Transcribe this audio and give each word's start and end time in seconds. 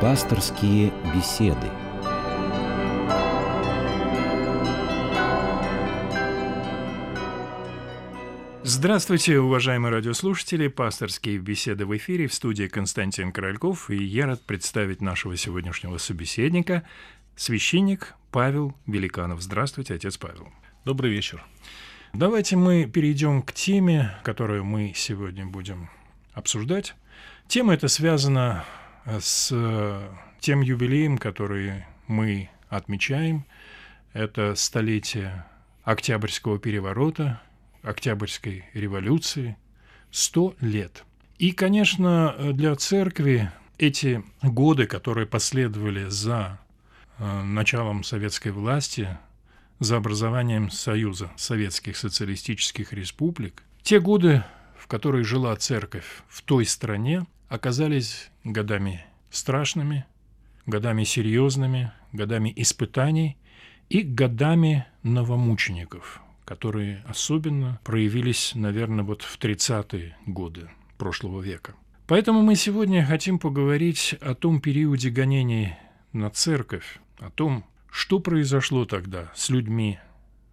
Пасторские 0.00 0.94
беседы. 1.14 1.68
Здравствуйте, 8.62 9.38
уважаемые 9.40 9.92
радиослушатели. 9.92 10.68
Пасторские 10.68 11.36
беседы 11.36 11.84
в 11.84 11.94
эфире 11.98 12.28
в 12.28 12.32
студии 12.32 12.66
Константин 12.66 13.30
Корольков. 13.30 13.90
И 13.90 14.02
я 14.02 14.24
рад 14.24 14.40
представить 14.40 15.02
нашего 15.02 15.36
сегодняшнего 15.36 15.98
собеседника, 15.98 16.82
священник 17.36 18.14
Павел 18.30 18.74
Великанов. 18.86 19.42
Здравствуйте, 19.42 19.92
отец 19.92 20.16
Павел. 20.16 20.48
Добрый 20.86 21.10
вечер. 21.10 21.44
Давайте 22.14 22.56
мы 22.56 22.86
перейдем 22.86 23.42
к 23.42 23.52
теме, 23.52 24.16
которую 24.22 24.64
мы 24.64 24.94
сегодня 24.96 25.44
будем 25.44 25.90
обсуждать. 26.32 26.94
Тема 27.48 27.74
эта 27.74 27.88
связана 27.88 28.64
с 29.06 29.52
тем 30.40 30.60
юбилеем, 30.60 31.18
который 31.18 31.84
мы 32.06 32.50
отмечаем. 32.68 33.44
Это 34.12 34.54
столетие 34.54 35.44
Октябрьского 35.84 36.58
переворота, 36.58 37.40
Октябрьской 37.82 38.64
революции, 38.74 39.56
сто 40.10 40.54
лет. 40.60 41.04
И, 41.38 41.52
конечно, 41.52 42.34
для 42.52 42.74
церкви 42.76 43.50
эти 43.78 44.22
годы, 44.42 44.86
которые 44.86 45.26
последовали 45.26 46.08
за 46.08 46.58
э, 47.18 47.42
началом 47.42 48.04
советской 48.04 48.52
власти, 48.52 49.16
за 49.78 49.96
образованием 49.96 50.70
Союза 50.70 51.30
Советских 51.36 51.96
Социалистических 51.96 52.92
Республик, 52.92 53.62
те 53.82 53.98
годы, 53.98 54.44
в 54.76 54.86
которые 54.86 55.24
жила 55.24 55.56
церковь 55.56 56.22
в 56.28 56.42
той 56.42 56.66
стране, 56.66 57.24
оказались 57.48 58.29
годами 58.44 59.04
страшными, 59.30 60.06
годами 60.66 61.04
серьезными, 61.04 61.92
годами 62.12 62.52
испытаний 62.56 63.36
и 63.88 64.02
годами 64.02 64.86
новомучеников, 65.02 66.20
которые 66.44 67.02
особенно 67.06 67.80
проявились, 67.84 68.52
наверное, 68.54 69.04
вот 69.04 69.22
в 69.22 69.38
30-е 69.38 70.16
годы 70.26 70.70
прошлого 70.98 71.40
века. 71.40 71.74
Поэтому 72.06 72.42
мы 72.42 72.56
сегодня 72.56 73.06
хотим 73.06 73.38
поговорить 73.38 74.16
о 74.20 74.34
том 74.34 74.60
периоде 74.60 75.10
гонений 75.10 75.74
на 76.12 76.28
церковь, 76.30 76.98
о 77.18 77.30
том, 77.30 77.64
что 77.90 78.18
произошло 78.18 78.84
тогда 78.84 79.30
с 79.34 79.48
людьми, 79.48 79.98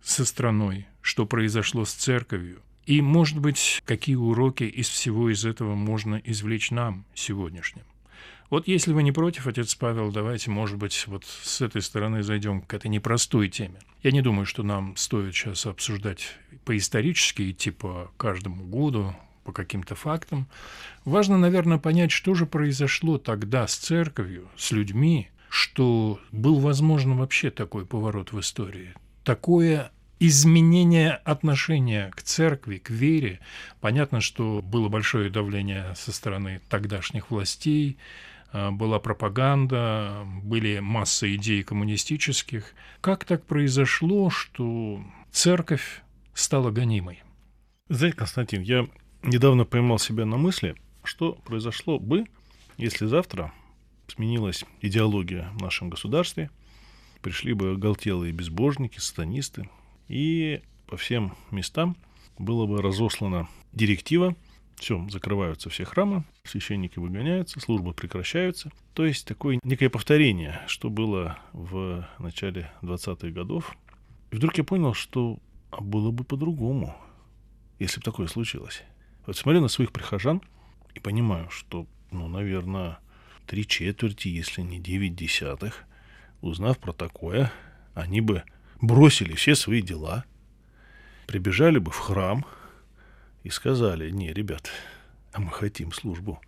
со 0.02 0.25
страной, 0.25 0.88
что 1.02 1.25
произошло 1.25 1.83
с 1.85 1.93
церковью, 1.93 2.61
и, 2.88 3.02
может 3.02 3.38
быть, 3.38 3.83
какие 3.85 4.16
уроки 4.16 4.63
из 4.63 4.88
всего 4.88 5.30
из 5.30 5.45
этого 5.45 5.75
можно 5.75 6.16
извлечь 6.23 6.71
нам 6.71 7.05
сегодняшним. 7.13 7.83
Вот 8.49 8.66
если 8.69 8.93
вы 8.93 9.03
не 9.03 9.11
против, 9.11 9.45
отец 9.45 9.75
Павел, 9.75 10.09
давайте, 10.09 10.49
может 10.49 10.77
быть, 10.77 11.03
вот 11.08 11.25
с 11.25 11.61
этой 11.61 11.81
стороны 11.81 12.23
зайдем 12.23 12.61
к 12.61 12.73
этой 12.73 12.88
непростой 12.88 13.49
теме. 13.49 13.81
Я 14.03 14.11
не 14.11 14.21
думаю, 14.21 14.45
что 14.45 14.63
нам 14.63 14.95
стоит 14.95 15.35
сейчас 15.35 15.65
обсуждать 15.65 16.38
по-исторически, 16.63 17.52
идти 17.52 17.75
каждому 18.15 18.63
году, 18.63 19.13
по 19.43 19.52
каким-то 19.52 19.95
фактам. 19.95 20.47
Важно, 21.03 21.38
наверное, 21.38 21.80
понять, 21.80 22.11
что 22.11 22.35
же 22.35 22.45
произошло 22.45 23.17
тогда 23.17 23.67
с 23.67 23.75
церковью, 23.75 24.47
с 24.55 24.71
людьми, 24.71 25.30
что 25.49 26.21
был 26.31 26.59
возможен 26.59 27.17
вообще 27.17 27.49
такой 27.49 27.85
поворот 27.85 28.31
в 28.31 28.39
истории. 28.39 28.93
Такое 29.25 29.91
изменение 30.20 31.12
отношения 31.12 32.12
к 32.16 32.22
церкви, 32.23 32.78
к 32.78 32.90
вере. 32.90 33.40
Понятно, 33.82 34.22
что 34.22 34.62
было 34.62 34.90
большое 34.90 35.30
давление 35.30 35.94
со 35.96 36.12
стороны 36.12 36.62
тогдашних 36.70 37.30
властей, 37.30 37.98
а, 38.52 38.72
была 38.72 39.00
пропаганда, 39.00 40.26
были 40.44 40.80
масса 40.80 41.33
идей 41.36 41.64
коммунистических. 41.64 42.73
Как 43.02 43.26
так 43.26 43.45
произошло, 43.45 44.30
что 44.30 45.04
церковь 45.32 46.02
стала 46.33 46.72
гонимой? 46.72 47.22
Знаете, 47.89 48.17
Константин, 48.17 48.61
я 48.61 48.88
недавно 49.23 49.66
поймал 49.66 50.00
себя 50.00 50.26
на 50.26 50.38
мысли, 50.38 50.76
что 51.04 51.33
произошло 51.33 52.00
бы, 52.00 52.26
если 52.77 53.06
завтра 53.06 53.54
сменилась 54.08 54.66
идеология 54.82 55.50
в 55.54 55.61
нашем 55.61 55.89
государстве, 55.89 56.50
пришли 57.22 57.54
бы 57.54 57.72
оголтелые 57.72 58.32
безбожники, 58.32 59.00
сатанисты, 59.00 59.70
и 60.08 60.62
по 60.88 60.98
всем 60.98 61.36
местам 61.52 61.98
было 62.38 62.66
бы 62.66 62.82
разослана 62.82 63.48
директива, 63.73 64.36
все, 64.76 65.08
закрываются 65.10 65.70
все 65.70 65.86
храмы, 65.86 66.23
священники 66.44 67.00
выгоняются, 67.00 67.60
службы 67.60 67.94
прекращаются. 67.94 68.72
То 68.94 69.06
есть 69.06 69.26
такое 69.26 69.60
некое 69.64 69.90
повторение, 69.90 70.62
что 70.68 70.90
было 70.90 71.40
в 71.52 72.08
начале 72.20 72.72
20-х 72.82 73.30
годов. 73.30 73.76
И 74.32 74.36
вдруг 74.36 74.58
я 74.58 74.64
понял, 74.64 74.94
что 74.94 75.40
было 75.80 76.12
бы 76.12 76.24
по-другому, 76.24 76.95
если 77.80 78.00
бы 78.00 78.04
такое 78.04 78.28
случилось. 78.28 78.84
Вот 79.26 79.36
смотрю 79.36 79.62
на 79.62 79.68
своих 79.68 79.92
прихожан 79.92 80.42
и 80.94 81.00
понимаю, 81.00 81.50
что, 81.50 81.88
ну, 82.12 82.28
наверное, 82.28 83.00
три 83.48 83.66
четверти, 83.66 84.28
если 84.28 84.62
не 84.62 84.80
девять 84.80 85.16
десятых, 85.16 85.86
узнав 86.42 86.78
про 86.78 86.94
такое, 86.94 87.52
они 87.94 88.22
бы 88.22 88.44
бросили 88.82 89.33
все 89.33 89.55
свои 89.55 89.82
дела, 89.82 90.26
прибежали 91.26 91.80
бы 91.80 91.92
в 91.92 91.98
храм 91.98 92.45
и 93.43 93.49
сказали, 93.49 94.10
не, 94.10 94.33
ребят, 94.33 94.70
а 95.33 95.39
мы 95.39 95.52
хотим 95.52 95.92
службу. 95.92 96.39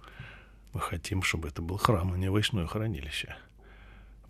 Мы 0.73 0.81
хотим, 0.81 1.23
чтобы 1.23 1.47
это 1.47 1.61
был 1.61 1.77
храм, 1.77 2.13
а 2.13 2.17
не 2.17 2.29
овощное 2.29 2.67
хранилище. 2.67 3.35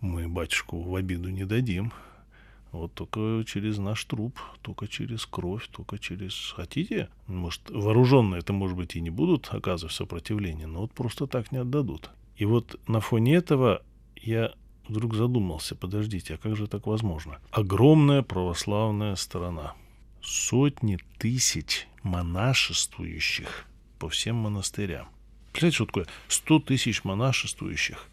Мы 0.00 0.28
батюшку 0.28 0.80
в 0.80 0.94
обиду 0.94 1.28
не 1.28 1.44
дадим. 1.44 1.92
Вот 2.72 2.94
только 2.94 3.44
через 3.46 3.78
наш 3.78 4.04
труп, 4.04 4.38
только 4.62 4.86
через 4.86 5.26
кровь, 5.26 5.68
только 5.68 5.98
через... 5.98 6.52
Хотите? 6.56 7.08
Может, 7.26 7.68
вооруженные 7.68 8.38
это, 8.38 8.52
может 8.52 8.76
быть, 8.76 8.96
и 8.96 9.00
не 9.00 9.10
будут 9.10 9.48
оказывать 9.50 9.94
сопротивление, 9.94 10.66
но 10.66 10.80
вот 10.80 10.92
просто 10.92 11.26
так 11.26 11.52
не 11.52 11.58
отдадут. 11.58 12.10
И 12.36 12.44
вот 12.44 12.80
на 12.88 13.00
фоне 13.00 13.34
этого 13.34 13.82
я 14.16 14.54
вдруг 14.90 15.14
задумался, 15.14 15.74
подождите, 15.74 16.34
а 16.34 16.38
как 16.38 16.56
же 16.56 16.66
так 16.66 16.86
возможно? 16.86 17.38
Огромная 17.50 18.22
православная 18.22 19.14
страна, 19.16 19.74
сотни 20.20 20.98
тысяч 21.18 21.86
монашествующих 22.02 23.66
по 23.98 24.08
всем 24.08 24.36
монастырям. 24.36 25.08
Представляете, 25.52 25.76
что 25.76 25.86
такое 25.86 26.06
100 26.28 26.58
тысяч 26.60 27.04
монашествующих? 27.04 28.06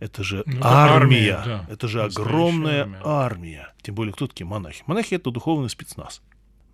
Это 0.00 0.22
же 0.22 0.44
ну, 0.46 0.60
армия, 0.62 1.34
армия 1.34 1.42
да. 1.44 1.66
это 1.68 1.88
же 1.88 2.02
огромная 2.02 2.82
армия. 2.82 3.00
армия. 3.04 3.74
Тем 3.82 3.96
более, 3.96 4.12
кто 4.12 4.28
такие 4.28 4.46
монахи? 4.46 4.84
Монахи— 4.86 5.14
это 5.16 5.30
духовный 5.32 5.68
спецназ. 5.68 6.22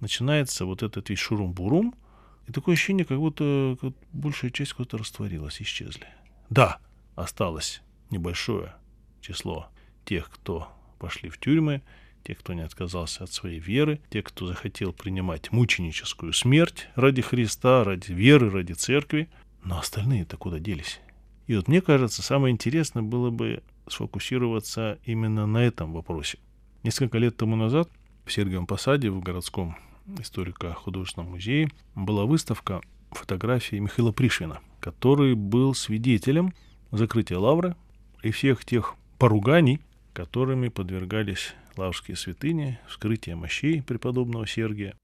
Начинается 0.01 0.67
вот 0.67 0.83
этот 0.83 1.09
весь 1.09 1.19
шурум-бурум, 1.19 1.95
и 2.47 2.53
такое 2.53 2.75
ощущение, 2.75 3.07
как 3.07 3.19
будто 3.19 3.79
большая 4.13 4.51
часть 4.51 4.75
куда-то 4.75 4.99
растворилась, 4.99 5.63
исчезли. 5.63 6.07
Да, 6.51 6.79
осталось 7.17 7.81
небольшое 8.11 8.75
число 9.25 9.69
тех, 10.05 10.31
кто 10.31 10.69
пошли 10.99 11.31
в 11.31 11.39
тюрьмы, 11.39 11.83
тех, 12.25 12.39
кто 12.39 12.53
не 12.53 12.62
отказался 12.62 13.25
от 13.25 13.33
своей 13.33 13.59
веры, 13.59 14.01
тех, 14.11 14.25
кто 14.25 14.47
захотел 14.47 14.93
принимать 14.93 15.53
мученическую 15.53 16.33
смерть 16.33 16.89
ради 16.95 17.23
Христа, 17.23 17.84
ради 17.84 18.13
веры, 18.13 18.51
ради 18.51 18.73
церкви. 18.73 19.29
Но 19.63 19.79
остальные-то 19.79 20.37
куда 20.37 20.59
делись? 20.59 21.01
И 21.47 21.57
вот 21.57 21.69
мне 21.69 21.81
кажется, 21.81 22.23
самое 22.23 22.53
интересное 22.53 23.03
было 23.03 23.31
бы 23.31 23.63
сфокусироваться 23.87 24.99
именно 25.05 25.47
на 25.47 25.59
этом 25.59 25.93
вопросе. 25.93 26.39
Несколько 26.83 27.19
лет 27.19 27.37
тому 27.37 27.57
назад 27.57 27.91
в 28.25 28.33
Сергиевом 28.33 28.67
Посаде, 28.67 29.11
в 29.11 29.21
городском 29.21 29.77
историко-художественном 30.19 31.31
музее, 31.31 31.71
была 31.95 32.25
выставка 32.25 32.81
фотографии 33.10 33.77
Михаила 33.77 34.13
Пришвина, 34.13 34.60
который 34.81 35.34
был 35.34 35.75
свидетелем 35.75 36.54
закрытия 36.91 37.39
лавры 37.39 37.77
и 38.22 38.31
всех 38.31 38.65
тех 38.65 38.97
поруганий, 39.19 39.81
которыми 40.13 40.69
подвергались 40.69 41.55
лаврские 41.77 42.16
святыни, 42.16 42.78
вскрытие 42.87 43.37
мощей 43.37 43.83
преподобного 43.83 44.47
Сергия, 44.47 44.95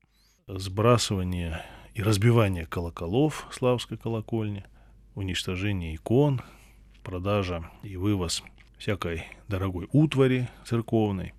сбрасывание 0.47 1.63
и 1.95 2.03
разбивание 2.03 2.67
колоколов 2.67 3.47
славской 3.51 3.99
колокольни, 3.99 4.65
уничтожение 5.15 5.95
икон, 5.97 6.41
продажа 7.03 7.71
и 7.83 7.97
вывоз 7.97 8.43
всякой 8.79 9.25
дорогой 9.49 9.89
утвари 9.93 10.49
церковной. 10.65 11.35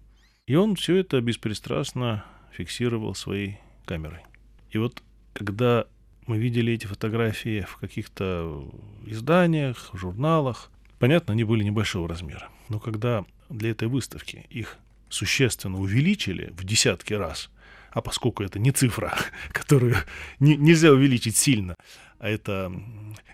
И 0.46 0.56
он 0.56 0.76
все 0.76 0.98
это 0.98 1.22
беспристрастно 1.22 2.26
фиксировал 2.52 3.16
своей 3.16 3.60
камерой. 3.86 4.22
И 4.70 4.78
вот 4.78 5.02
когда 5.34 5.86
мы 6.28 6.38
видели 6.38 6.74
эти 6.74 6.86
фотографии 6.86 7.62
в 7.62 7.78
каких-то 7.78 8.70
изданиях, 9.06 9.90
журналах, 9.94 10.72
понятно, 11.02 11.34
они 11.34 11.44
были 11.44 11.64
небольшого 11.64 12.08
размера. 12.08 12.50
Но 12.70 12.80
когда 12.80 13.26
для 13.50 13.72
этой 13.72 13.88
выставки 13.88 14.46
их 14.50 14.78
существенно 15.10 15.80
увеличили 15.80 16.54
в 16.58 16.64
десятки 16.64 17.14
раз, 17.14 17.50
а 17.92 18.02
поскольку 18.02 18.44
это 18.44 18.60
не 18.60 18.72
цифра, 18.72 19.14
которую 19.52 19.96
не, 20.40 20.56
нельзя 20.56 20.92
увеличить 20.92 21.36
сильно, 21.36 21.76
а 22.20 22.30
это 22.30 22.72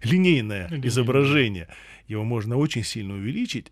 линейное 0.02 0.68
Линейное. 0.70 0.88
изображение, 0.88 1.68
его 2.08 2.24
можно 2.24 2.56
очень 2.56 2.84
сильно 2.84 3.14
увеличить. 3.14 3.68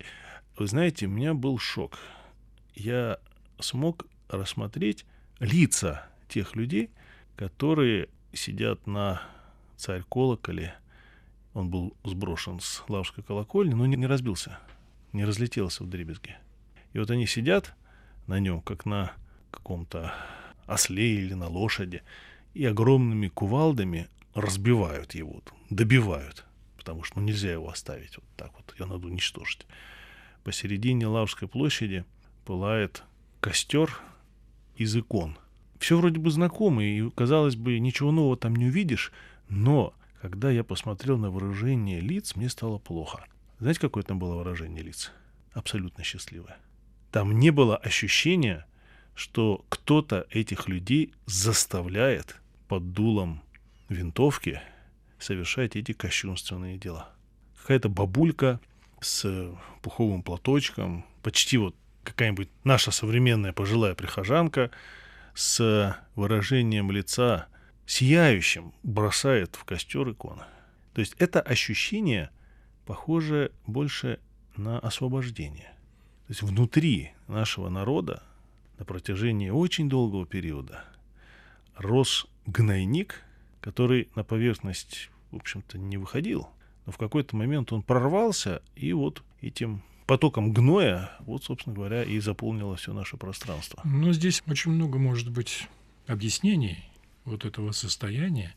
Вы 0.58 0.66
знаете, 0.66 1.06
у 1.06 1.10
меня 1.10 1.32
был 1.32 1.58
шок. 1.58 1.98
Я 2.74 3.18
смог 3.58 4.06
рассмотреть 4.28 5.06
лица 5.40 6.06
тех 6.28 6.54
людей, 6.54 6.90
которые 7.34 8.08
сидят 8.34 8.86
на 8.86 9.22
царь 9.76 10.02
колоколе. 10.08 10.74
Он 11.56 11.70
был 11.70 11.96
сброшен 12.04 12.60
с 12.60 12.84
лавской 12.86 13.24
колокольни, 13.24 13.72
но 13.72 13.86
не, 13.86 14.06
разбился, 14.06 14.58
не 15.14 15.24
разлетелся 15.24 15.84
в 15.84 15.88
дребезги. 15.88 16.36
И 16.92 16.98
вот 16.98 17.10
они 17.10 17.26
сидят 17.26 17.74
на 18.26 18.38
нем, 18.38 18.60
как 18.60 18.84
на 18.84 19.12
каком-то 19.50 20.12
осле 20.66 21.14
или 21.14 21.32
на 21.32 21.48
лошади, 21.48 22.02
и 22.52 22.66
огромными 22.66 23.28
кувалдами 23.28 24.08
разбивают 24.34 25.14
его, 25.14 25.40
добивают, 25.70 26.44
потому 26.76 27.04
что 27.04 27.20
ну, 27.20 27.24
нельзя 27.24 27.52
его 27.52 27.70
оставить 27.70 28.16
вот 28.16 28.26
так 28.36 28.52
вот, 28.54 28.74
его 28.78 28.92
надо 28.92 29.06
уничтожить. 29.06 29.66
Посередине 30.44 31.06
Лавской 31.06 31.48
площади 31.48 32.04
пылает 32.44 33.02
костер 33.40 33.98
из 34.76 34.94
икон. 34.94 35.38
Все 35.78 35.96
вроде 35.96 36.20
бы 36.20 36.30
знакомо, 36.30 36.84
и, 36.84 37.08
казалось 37.12 37.56
бы, 37.56 37.78
ничего 37.78 38.12
нового 38.12 38.36
там 38.36 38.54
не 38.56 38.66
увидишь, 38.66 39.10
но 39.48 39.94
когда 40.26 40.50
я 40.50 40.64
посмотрел 40.64 41.18
на 41.18 41.30
выражение 41.30 42.00
лиц, 42.00 42.34
мне 42.34 42.48
стало 42.48 42.78
плохо. 42.78 43.26
Знаете, 43.60 43.78
какое 43.78 44.02
там 44.02 44.18
было 44.18 44.34
выражение 44.34 44.82
лиц? 44.82 45.12
Абсолютно 45.52 46.02
счастливое. 46.02 46.56
Там 47.12 47.38
не 47.38 47.50
было 47.50 47.76
ощущения, 47.76 48.66
что 49.14 49.64
кто-то 49.68 50.26
этих 50.30 50.66
людей 50.66 51.14
заставляет 51.26 52.40
под 52.66 52.90
дулом 52.90 53.40
винтовки 53.88 54.60
совершать 55.20 55.76
эти 55.76 55.92
кощунственные 55.92 56.76
дела. 56.76 57.10
Какая-то 57.60 57.88
бабулька 57.88 58.58
с 59.00 59.54
пуховым 59.80 60.24
платочком, 60.24 61.06
почти 61.22 61.56
вот 61.56 61.76
какая-нибудь 62.02 62.48
наша 62.64 62.90
современная 62.90 63.52
пожилая 63.52 63.94
прихожанка 63.94 64.72
с 65.34 65.96
выражением 66.16 66.90
лица 66.90 67.46
сияющим 67.86 68.72
бросает 68.82 69.56
в 69.56 69.64
костер 69.64 70.10
иконы. 70.10 70.44
То 70.92 71.00
есть 71.00 71.14
это 71.18 71.40
ощущение 71.40 72.30
похоже 72.84 73.52
больше 73.66 74.20
на 74.56 74.78
освобождение. 74.78 75.72
То 76.26 76.32
есть 76.32 76.42
внутри 76.42 77.12
нашего 77.28 77.68
народа 77.68 78.22
на 78.78 78.84
протяжении 78.84 79.50
очень 79.50 79.88
долгого 79.88 80.26
периода 80.26 80.84
рос 81.76 82.26
гнойник, 82.46 83.22
который 83.60 84.08
на 84.14 84.24
поверхность, 84.24 85.10
в 85.30 85.36
общем-то, 85.36 85.78
не 85.78 85.96
выходил. 85.96 86.48
Но 86.86 86.92
в 86.92 86.98
какой-то 86.98 87.36
момент 87.36 87.72
он 87.72 87.82
прорвался, 87.82 88.62
и 88.74 88.92
вот 88.92 89.22
этим 89.40 89.82
потоком 90.06 90.52
гноя, 90.52 91.10
вот, 91.20 91.44
собственно 91.44 91.74
говоря, 91.74 92.04
и 92.04 92.18
заполнило 92.20 92.76
все 92.76 92.92
наше 92.92 93.16
пространство. 93.16 93.80
Но 93.84 94.12
здесь 94.12 94.42
очень 94.46 94.72
много 94.72 94.98
может 94.98 95.30
быть 95.30 95.68
объяснений 96.06 96.84
вот 97.26 97.44
этого 97.44 97.72
состояния. 97.72 98.54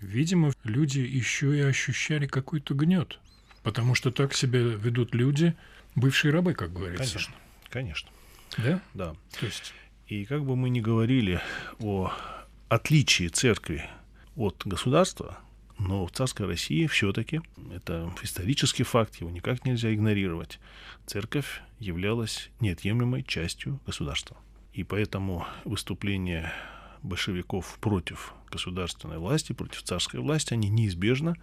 Видимо, 0.00 0.52
люди 0.64 1.00
еще 1.00 1.54
и 1.54 1.60
ощущали 1.60 2.26
какой-то 2.26 2.72
гнет, 2.74 3.18
потому 3.62 3.94
что 3.94 4.10
так 4.10 4.32
себя 4.32 4.60
ведут 4.60 5.14
люди, 5.14 5.54
бывшие 5.94 6.32
рабы, 6.32 6.54
как 6.54 6.72
говорится. 6.72 7.18
Конечно, 7.18 7.34
конечно. 7.68 8.10
Да? 8.56 8.82
Да. 8.94 9.14
То 9.38 9.46
есть 9.46 9.74
И 10.10 10.24
как 10.24 10.44
бы 10.44 10.56
мы 10.56 10.70
ни 10.70 10.80
говорили 10.80 11.40
о 11.78 12.12
отличии 12.68 13.28
церкви 13.28 13.88
от 14.34 14.60
государства, 14.64 15.38
но 15.78 16.04
в 16.04 16.10
царской 16.10 16.46
России 16.46 16.88
все-таки, 16.88 17.40
это 17.72 18.12
исторический 18.20 18.82
факт, 18.82 19.14
его 19.20 19.30
никак 19.30 19.64
нельзя 19.64 19.94
игнорировать, 19.94 20.58
церковь 21.06 21.62
являлась 21.78 22.50
неотъемлемой 22.58 23.22
частью 23.22 23.78
государства. 23.86 24.36
И 24.72 24.82
поэтому 24.82 25.46
выступления 25.64 26.52
большевиков 27.02 27.78
против 27.80 28.34
государственной 28.50 29.18
власти, 29.18 29.52
против 29.52 29.82
царской 29.82 30.20
власти, 30.20 30.54
они 30.54 30.68
неизбежно 30.68 31.36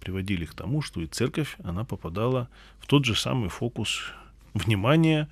приводили 0.00 0.44
к 0.44 0.54
тому, 0.54 0.82
что 0.82 1.00
и 1.00 1.06
церковь, 1.06 1.56
она 1.62 1.84
попадала 1.84 2.48
в 2.78 2.86
тот 2.86 3.04
же 3.04 3.14
самый 3.14 3.48
фокус 3.48 4.12
внимания 4.52 5.28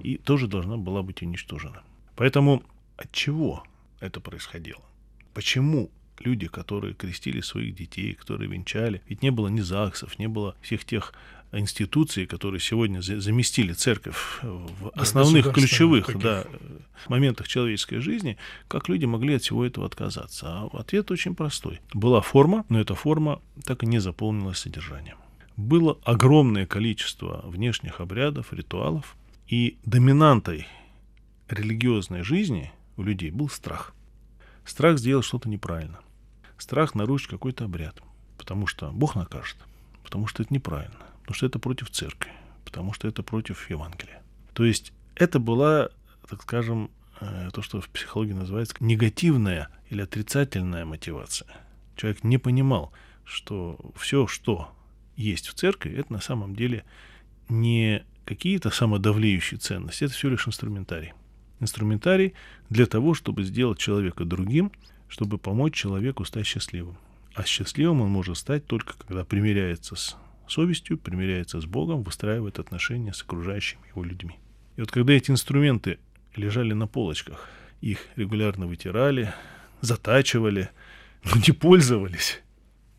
и 0.00 0.16
тоже 0.16 0.46
должна 0.46 0.76
была 0.76 1.02
быть 1.02 1.22
уничтожена. 1.22 1.82
Поэтому 2.16 2.62
от 2.96 3.10
чего 3.12 3.64
это 4.00 4.20
происходило? 4.20 4.82
Почему 5.34 5.90
люди, 6.20 6.46
которые 6.46 6.94
крестили 6.94 7.40
своих 7.40 7.74
детей, 7.74 8.14
которые 8.14 8.50
венчали, 8.50 9.02
ведь 9.08 9.22
не 9.22 9.30
было 9.30 9.48
ни 9.48 9.60
ЗАГСов, 9.60 10.18
не 10.18 10.28
было 10.28 10.56
всех 10.60 10.84
тех 10.84 11.14
институций, 11.52 12.26
которые 12.26 12.60
сегодня 12.60 13.00
за- 13.00 13.20
заместили 13.20 13.72
церковь 13.72 14.38
в 14.42 14.90
основных 14.94 15.52
ключевых 15.52 16.06
таких. 16.06 16.22
да, 16.22 16.44
моментах 17.08 17.48
человеческой 17.48 17.98
жизни, 17.98 18.36
как 18.68 18.88
люди 18.88 19.04
могли 19.04 19.34
от 19.34 19.42
всего 19.42 19.64
этого 19.64 19.86
отказаться? 19.86 20.46
А 20.48 20.68
ответ 20.72 21.10
очень 21.10 21.34
простой. 21.34 21.80
Была 21.92 22.20
форма, 22.20 22.64
но 22.68 22.80
эта 22.80 22.94
форма 22.94 23.40
так 23.64 23.82
и 23.82 23.86
не 23.86 23.98
заполнилась 23.98 24.58
содержанием. 24.58 25.16
Было 25.56 25.98
огромное 26.04 26.66
количество 26.66 27.42
внешних 27.44 28.00
обрядов, 28.00 28.52
ритуалов, 28.52 29.16
и 29.46 29.76
доминантой 29.84 30.66
религиозной 31.48 32.22
жизни 32.22 32.72
у 32.96 33.02
людей 33.02 33.30
был 33.30 33.48
страх. 33.50 33.94
Страх 34.64 34.98
сделать 34.98 35.26
что-то 35.26 35.48
неправильно. 35.48 35.98
Страх 36.56 36.94
нарушить 36.94 37.28
какой-то 37.28 37.64
обряд. 37.64 38.00
Потому 38.38 38.66
что 38.66 38.90
Бог 38.90 39.14
накажет. 39.14 39.56
Потому 40.04 40.26
что 40.26 40.42
это 40.42 40.54
неправильно. 40.54 40.96
Потому 41.22 41.34
что 41.34 41.46
это 41.46 41.58
против 41.58 41.90
церкви. 41.90 42.30
Потому 42.64 42.92
что 42.92 43.08
это 43.08 43.22
против 43.22 43.70
Евангелия. 43.70 44.22
То 44.54 44.64
есть 44.64 44.92
это 45.14 45.38
была, 45.38 45.88
так 46.28 46.42
скажем, 46.42 46.90
э, 47.20 47.50
то, 47.52 47.62
что 47.62 47.80
в 47.80 47.88
психологии 47.88 48.32
называется 48.32 48.76
негативная 48.80 49.68
или 49.90 50.02
отрицательная 50.02 50.84
мотивация. 50.84 51.48
Человек 51.96 52.24
не 52.24 52.38
понимал, 52.38 52.92
что 53.24 53.78
все, 53.96 54.26
что 54.26 54.72
есть 55.16 55.48
в 55.48 55.54
церкви, 55.54 55.94
это 55.96 56.12
на 56.12 56.20
самом 56.20 56.56
деле 56.56 56.84
не 57.48 58.04
какие-то 58.24 58.70
самодавлеющие 58.70 59.58
ценности, 59.58 60.04
это 60.04 60.14
всего 60.14 60.32
лишь 60.32 60.46
инструментарий. 60.46 61.12
Инструментарий 61.60 62.34
для 62.70 62.86
того, 62.86 63.14
чтобы 63.14 63.44
сделать 63.44 63.78
человека 63.78 64.24
другим, 64.24 64.72
чтобы 65.08 65.38
помочь 65.38 65.74
человеку 65.74 66.24
стать 66.24 66.46
счастливым. 66.46 66.96
А 67.34 67.44
счастливым 67.44 68.00
он 68.00 68.10
может 68.10 68.36
стать 68.36 68.66
только 68.66 68.94
когда 68.98 69.24
примиряется 69.24 69.94
с 69.94 70.16
совестью, 70.48 70.98
примиряется 70.98 71.60
с 71.60 71.66
Богом, 71.66 72.02
выстраивает 72.02 72.58
отношения 72.58 73.12
с 73.12 73.22
окружающими 73.22 73.80
его 73.88 74.04
людьми. 74.04 74.38
И 74.76 74.80
вот 74.80 74.90
когда 74.90 75.12
эти 75.12 75.30
инструменты 75.30 75.98
лежали 76.36 76.72
на 76.72 76.86
полочках, 76.86 77.48
их 77.80 78.06
регулярно 78.16 78.66
вытирали, 78.66 79.32
затачивали, 79.80 80.70
но 81.24 81.32
не 81.46 81.52
пользовались. 81.52 82.40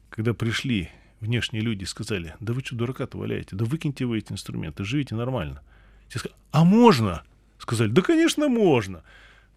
Когда 0.10 0.34
пришли 0.34 0.90
внешние 1.20 1.64
люди 1.64 1.84
и 1.84 1.88
сказали, 1.88 2.36
да 2.40 2.54
вы 2.54 2.62
что, 2.62 2.76
дурака-то 2.76 3.18
валяете, 3.18 3.56
да 3.56 3.66
выкиньте 3.66 4.06
вы 4.06 4.20
эти 4.20 4.32
инструменты, 4.32 4.84
живите 4.84 5.16
нормально. 5.16 5.62
Те 6.10 6.20
сказали, 6.20 6.40
а 6.52 6.64
можно? 6.64 7.24
Сказали, 7.58 7.90
да, 7.90 8.02
конечно, 8.02 8.50
можно. 8.50 9.04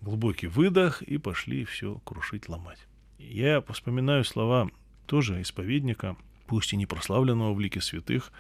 Глубокий 0.01 0.47
выдох, 0.47 1.03
и 1.03 1.19
пошли 1.19 1.65
все 1.65 2.01
крушить, 2.05 2.49
ломать. 2.49 2.87
Я 3.19 3.63
вспоминаю 3.69 4.25
слова 4.25 4.71
тоже 5.07 5.43
исповедника, 5.43 6.17
пусть 6.47 6.73
и 6.73 6.77
не 6.77 6.87
прославленного 6.87 7.53
в 7.53 7.61
лике 7.61 7.81
святых, 7.81 8.33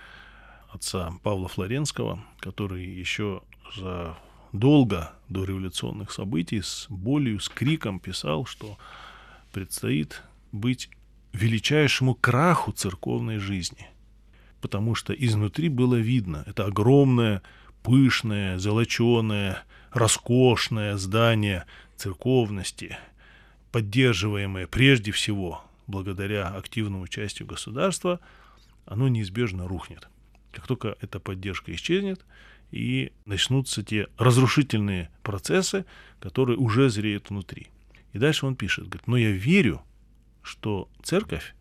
отца 0.68 1.12
Павла 1.22 1.48
Флоренского, 1.48 2.24
который 2.40 2.84
еще 2.84 3.42
за 3.76 4.16
долго 4.52 5.12
до 5.28 5.44
революционных 5.44 6.10
событий 6.12 6.62
с 6.62 6.86
болью, 6.88 7.40
с 7.40 7.48
криком 7.48 8.00
писал, 8.00 8.46
что 8.46 8.78
предстоит 9.52 10.22
быть 10.52 10.90
величайшему 11.32 12.14
краху 12.14 12.72
церковной 12.72 13.38
жизни. 13.38 13.88
Потому 14.60 14.94
что 14.94 15.12
изнутри 15.12 15.68
было 15.68 15.96
видно, 15.96 16.44
это 16.46 16.64
огромное, 16.64 17.42
пышное, 17.82 18.58
золоченое, 18.58 19.62
роскошное 19.92 20.96
здание 20.96 21.66
церковности, 21.96 22.96
поддерживаемое 23.70 24.66
прежде 24.66 25.12
всего 25.12 25.62
благодаря 25.86 26.48
активному 26.48 27.02
участию 27.02 27.46
государства, 27.48 28.20
оно 28.84 29.08
неизбежно 29.08 29.68
рухнет. 29.68 30.08
Как 30.52 30.66
только 30.66 30.96
эта 31.00 31.20
поддержка 31.20 31.74
исчезнет, 31.74 32.24
и 32.70 33.12
начнутся 33.24 33.82
те 33.82 34.08
разрушительные 34.18 35.10
процессы, 35.22 35.84
которые 36.20 36.58
уже 36.58 36.90
зреют 36.90 37.30
внутри. 37.30 37.68
И 38.12 38.18
дальше 38.18 38.46
он 38.46 38.56
пишет, 38.56 38.88
говорит, 38.88 39.06
но 39.06 39.16
я 39.16 39.30
верю, 39.30 39.82
что 40.42 40.88
церковь, 41.02 41.54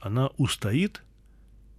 она 0.00 0.28
устоит 0.36 1.02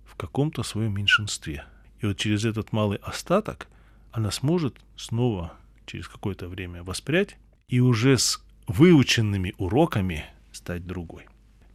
в 0.06 0.16
каком-то 0.16 0.64
своем 0.64 0.94
меньшинстве. 0.94 1.66
И 2.00 2.06
вот 2.06 2.18
через 2.18 2.46
этот 2.46 2.72
малый 2.72 2.98
остаток 2.98 3.68
она 4.12 4.32
сможет 4.32 4.76
снова 4.96 5.54
через 5.86 6.08
какое-то 6.08 6.48
время 6.48 6.84
воспрять 6.84 7.38
и 7.68 7.80
уже 7.80 8.18
с 8.18 8.44
выученными 8.68 9.54
уроками 9.58 10.26
стать 10.52 10.86
другой. 10.86 11.26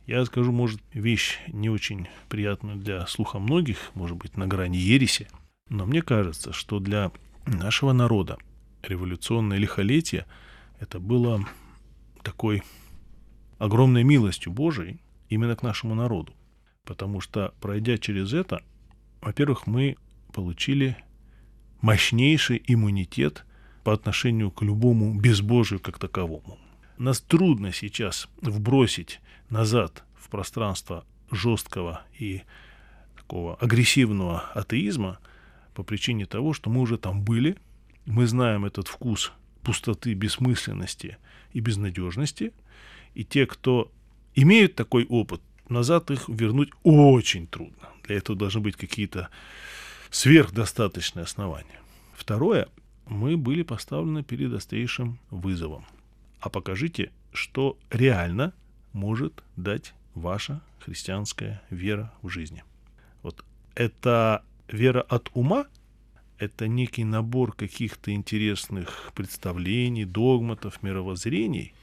Я 0.09 0.25
скажу, 0.25 0.53
может, 0.53 0.81
вещь 0.95 1.39
не 1.49 1.69
очень 1.69 2.09
приятную 2.31 2.79
для 2.79 3.07
слуха 3.07 3.39
многих, 3.39 3.91
может 3.93 4.17
быть, 4.17 4.39
на 4.39 4.47
грани 4.47 4.79
ереси, 4.79 5.29
но 5.69 5.85
мне 5.85 6.01
кажется, 6.01 6.55
что 6.55 6.81
для 6.81 7.13
нашего 7.45 7.93
народа 7.93 8.39
революционное 8.83 9.59
лихолетие 9.59 10.25
это 10.81 10.99
было 10.99 11.45
такой 12.23 12.63
огромной 13.59 14.03
милостью 14.03 14.51
Божией 14.51 14.99
именно 15.29 15.55
к 15.57 15.63
нашему 15.63 15.95
народу. 15.95 16.33
Потому 16.87 17.21
что, 17.21 17.53
пройдя 17.61 17.99
через 17.99 18.33
это, 18.33 18.63
во-первых, 19.21 19.67
мы 19.67 19.99
получили 20.33 20.97
мощнейший 21.83 22.63
иммунитет 22.67 23.45
по 23.85 23.93
отношению 23.93 24.53
к 24.53 24.63
любому 24.63 25.21
безбожию 25.21 25.81
как 25.81 25.99
таковому. 25.99 26.59
Нас 26.97 27.21
трудно 27.21 27.75
сейчас 27.75 28.27
вбросить 28.41 29.21
назад 29.51 30.05
в 30.17 30.29
пространство 30.29 31.05
жесткого 31.31 32.03
и 32.19 32.43
такого 33.17 33.57
агрессивного 33.57 34.41
атеизма 34.55 35.19
по 35.75 35.83
причине 35.83 36.27
того, 36.27 36.53
что 36.53 36.71
мы 36.71 36.81
уже 36.81 36.99
там 36.99 37.23
были, 37.23 37.57
мы 38.07 38.27
знаем 38.27 38.65
этот 38.65 38.89
вкус 38.89 39.33
пустоты, 39.63 40.15
бессмысленности 40.15 41.19
и 41.53 41.61
безнадежности, 41.61 42.53
и 43.15 43.25
те, 43.25 43.47
кто 43.47 43.93
имеют 44.35 44.75
такой 44.75 45.05
опыт, 45.05 45.43
назад 45.69 46.11
их 46.11 46.29
вернуть 46.29 46.71
очень 46.83 47.47
трудно. 47.47 47.89
Для 48.05 48.17
этого 48.17 48.39
должны 48.39 48.61
быть 48.61 48.77
какие-то 48.77 49.29
сверхдостаточные 50.11 51.25
основания. 51.25 51.81
Второе, 52.15 52.69
мы 53.07 53.37
были 53.37 53.63
поставлены 53.63 54.23
перед 54.23 54.53
острейшим 54.53 55.19
вызовом. 55.31 55.85
А 56.41 56.49
покажите, 56.49 57.11
что 57.33 57.79
реально 57.91 58.55
может 58.99 59.45
дать 59.57 59.95
ваша 60.15 60.61
христианская 60.81 61.63
вера 61.71 62.13
в 62.21 62.29
жизни. 62.29 62.65
Вот 63.23 63.45
это 63.75 64.43
вера 64.69 65.01
от 65.03 65.31
ума, 65.35 65.67
это 66.39 66.67
некий 66.67 67.05
набор 67.05 67.55
каких-то 67.55 68.13
интересных 68.13 69.13
представлений, 69.15 70.05
догматов, 70.05 70.83
мировоззрений, 70.83 71.75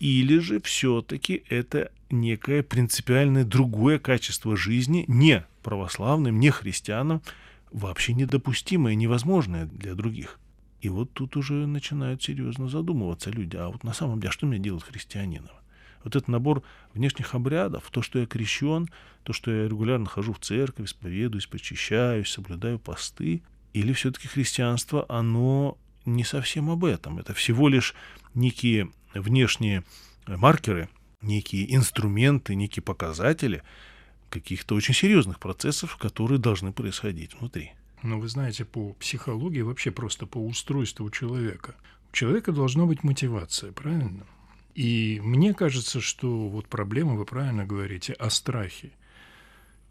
или 0.00 0.38
же 0.38 0.60
все-таки 0.60 1.44
это 1.48 1.92
некое 2.10 2.62
принципиальное 2.62 3.44
другое 3.44 3.98
качество 3.98 4.56
жизни, 4.56 5.04
не 5.06 5.46
православным, 5.62 6.40
не 6.40 6.50
христианам, 6.50 7.22
вообще 7.70 8.14
недопустимое, 8.14 8.96
невозможное 8.96 9.66
для 9.66 9.94
других. 9.94 10.40
И 10.80 10.88
вот 10.88 11.12
тут 11.12 11.36
уже 11.36 11.54
начинают 11.66 12.22
серьезно 12.22 12.68
задумываться 12.68 13.30
люди, 13.30 13.56
а 13.56 13.68
вот 13.68 13.84
на 13.84 13.94
самом 13.94 14.20
деле, 14.20 14.30
а 14.30 14.32
что 14.32 14.46
мне 14.46 14.58
делать 14.58 14.82
христианином? 14.82 15.50
Вот 16.04 16.14
этот 16.14 16.28
набор 16.28 16.62
внешних 16.92 17.34
обрядов, 17.34 17.84
то, 17.90 18.02
что 18.02 18.18
я 18.18 18.26
крещен, 18.26 18.88
то, 19.22 19.32
что 19.32 19.50
я 19.50 19.64
регулярно 19.64 20.06
хожу 20.06 20.34
в 20.34 20.38
церковь, 20.38 20.86
исповедуюсь, 20.86 21.46
почищаюсь, 21.46 22.30
соблюдаю 22.30 22.78
посты, 22.78 23.42
или 23.72 23.92
все-таки 23.92 24.28
христианство, 24.28 25.04
оно 25.08 25.76
не 26.04 26.24
совсем 26.24 26.70
об 26.70 26.84
этом. 26.84 27.18
Это 27.18 27.34
всего 27.34 27.68
лишь 27.68 27.94
некие 28.34 28.90
внешние 29.14 29.82
маркеры, 30.26 30.88
некие 31.22 31.74
инструменты, 31.74 32.54
некие 32.54 32.82
показатели 32.82 33.62
каких-то 34.28 34.74
очень 34.74 34.94
серьезных 34.94 35.38
процессов, 35.38 35.96
которые 35.96 36.38
должны 36.38 36.72
происходить 36.72 37.34
внутри. 37.34 37.72
Но 38.02 38.20
вы 38.20 38.28
знаете, 38.28 38.64
по 38.64 38.92
психологии, 38.94 39.62
вообще 39.62 39.90
просто 39.90 40.26
по 40.26 40.38
устройству 40.38 41.08
человека, 41.10 41.74
у 42.10 42.14
человека 42.14 42.52
должна 42.52 42.84
быть 42.84 43.02
мотивация, 43.02 43.72
правильно? 43.72 44.26
И 44.74 45.20
мне 45.22 45.54
кажется, 45.54 46.00
что 46.00 46.48
вот 46.48 46.68
проблема, 46.68 47.14
вы 47.14 47.24
правильно 47.24 47.64
говорите, 47.64 48.12
о 48.14 48.28
страхе. 48.30 48.90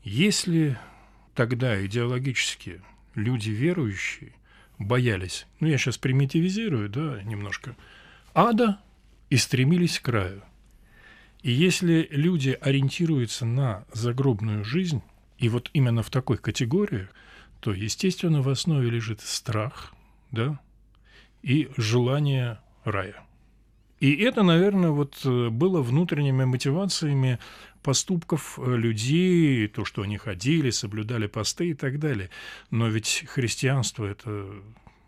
Если 0.04 0.78
тогда 1.36 1.84
идеологически 1.86 2.82
люди 3.16 3.50
верующие 3.50 4.34
боялись, 4.78 5.48
ну 5.60 5.68
я 5.68 5.78
сейчас 5.78 5.98
примитивизирую, 5.98 6.90
да, 6.90 7.22
немножко, 7.24 7.78
ада 8.34 8.80
и 9.30 9.38
стремились 9.38 10.00
к 10.00 10.04
краю. 10.04 10.44
И 11.42 11.52
если 11.52 12.08
люди 12.12 12.58
ориентируются 12.60 13.46
на 13.46 13.86
загробную 13.94 14.66
жизнь, 14.66 15.02
и 15.38 15.50
вот 15.50 15.70
именно 15.74 16.04
в 16.04 16.10
такой 16.10 16.38
категории, 16.38 17.08
то, 17.60 17.74
естественно, 17.74 18.42
в 18.42 18.50
основе 18.50 18.90
лежит 18.90 19.22
страх, 19.22 19.94
да, 20.32 20.60
и 21.42 21.70
желание 21.78 22.60
рая. 22.84 23.26
И 24.04 24.16
это, 24.16 24.44
наверное, 24.44 24.90
вот 24.90 25.22
э, 25.24 25.48
было 25.48 25.82
внутренними 25.82 26.44
мотивациями 26.44 27.40
поступков 27.84 28.60
э, 28.62 28.76
людей, 28.76 29.66
то, 29.70 29.86
что 29.86 30.02
они 30.02 30.18
ходили, 30.18 30.72
соблюдали 30.72 31.28
посты 31.28 31.70
и 31.70 31.74
так 31.74 32.00
далее. 32.00 32.30
Но 32.70 32.90
ведь 32.90 33.24
христианство 33.30 34.06
это, 34.06 34.50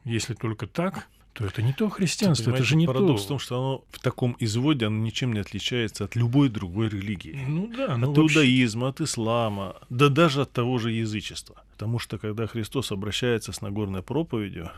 если 0.06 0.34
только 0.34 0.66
так, 0.66 1.10
то 1.34 1.46
это 1.46 1.62
не 1.62 1.74
то 1.74 1.90
христианство, 1.90 2.52
это 2.52 2.64
же 2.64 2.78
не 2.78 2.88
парадокс 2.88 3.24
то. 3.24 3.26
в 3.26 3.28
том, 3.28 3.40
что 3.40 3.58
оно 3.58 3.84
в 3.92 4.00
таком 4.00 4.38
изводе 4.40 4.86
оно 4.86 4.98
ничем 5.00 5.34
не 5.34 5.40
отличается 5.42 6.06
от 6.06 6.16
любой 6.16 6.48
другой 6.48 6.88
религии. 6.88 7.38
Ну 7.46 7.68
да, 7.68 7.98
ну 7.98 8.12
от 8.12 8.18
вообще- 8.18 8.38
иудаизма, 8.38 8.88
от 8.88 9.02
ислама, 9.02 9.76
да 9.90 10.08
даже 10.08 10.44
от 10.44 10.54
того 10.54 10.78
же 10.78 10.94
язычества. 10.94 11.62
Потому 11.74 12.00
что 12.00 12.18
когда 12.18 12.48
Христос 12.48 12.94
обращается 12.94 13.52
с 13.52 13.60
Нагорной 13.60 14.04
проповедью, 14.04 14.72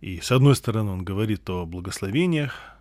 и 0.00 0.18
с 0.18 0.32
одной 0.32 0.56
стороны 0.56 0.92
он 0.92 1.04
говорит 1.04 1.50
о 1.50 1.66
благословениях, 1.66 2.77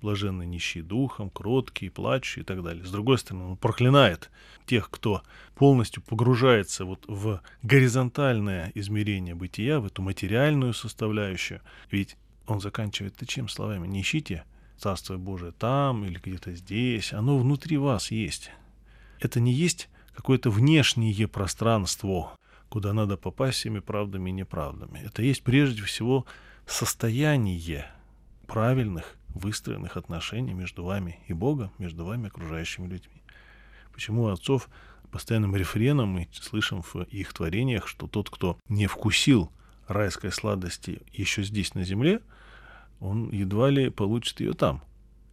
блаженны 0.00 0.44
нищие 0.46 0.82
духом, 0.82 1.30
кроткие, 1.30 1.90
плачущие 1.90 2.42
и 2.42 2.46
так 2.46 2.62
далее. 2.62 2.84
С 2.84 2.90
другой 2.90 3.18
стороны, 3.18 3.44
он 3.44 3.56
проклинает 3.56 4.30
тех, 4.66 4.90
кто 4.90 5.22
полностью 5.54 6.02
погружается 6.02 6.84
вот 6.84 7.04
в 7.06 7.40
горизонтальное 7.62 8.72
измерение 8.74 9.34
бытия, 9.34 9.80
в 9.80 9.86
эту 9.86 10.02
материальную 10.02 10.74
составляющую. 10.74 11.60
Ведь 11.90 12.16
он 12.46 12.60
заканчивает 12.60 13.14
это 13.16 13.26
чем 13.26 13.48
словами? 13.48 13.86
Не 13.86 14.00
ищите 14.00 14.44
Царство 14.78 15.16
Божие 15.16 15.52
там 15.52 16.04
или 16.04 16.18
где-то 16.22 16.54
здесь, 16.54 17.12
оно 17.12 17.36
внутри 17.36 17.76
вас 17.76 18.12
есть. 18.12 18.50
Это 19.18 19.40
не 19.40 19.52
есть 19.52 19.88
какое-то 20.14 20.50
внешнее 20.50 21.26
пространство, 21.26 22.36
куда 22.68 22.92
надо 22.92 23.16
попасть 23.16 23.58
всеми 23.58 23.80
правдами 23.80 24.30
и 24.30 24.32
неправдами. 24.32 25.00
Это 25.04 25.22
есть 25.22 25.42
прежде 25.42 25.82
всего 25.82 26.26
состояние 26.66 27.90
правильных, 28.46 29.17
выстроенных 29.34 29.96
отношений 29.96 30.54
между 30.54 30.84
вами 30.84 31.18
и 31.28 31.32
Богом, 31.32 31.70
между 31.78 32.04
вами 32.04 32.28
окружающими 32.28 32.86
людьми. 32.86 33.22
Почему 33.92 34.28
отцов 34.28 34.68
постоянным 35.10 35.56
рефреном 35.56 36.10
мы 36.10 36.28
слышим 36.32 36.82
в 36.82 37.02
их 37.02 37.32
творениях, 37.32 37.86
что 37.86 38.06
тот, 38.06 38.30
кто 38.30 38.58
не 38.68 38.86
вкусил 38.86 39.50
райской 39.86 40.30
сладости 40.30 41.00
еще 41.12 41.42
здесь 41.42 41.74
на 41.74 41.84
земле, 41.84 42.20
он 43.00 43.30
едва 43.30 43.70
ли 43.70 43.90
получит 43.90 44.40
ее 44.40 44.52
там. 44.52 44.82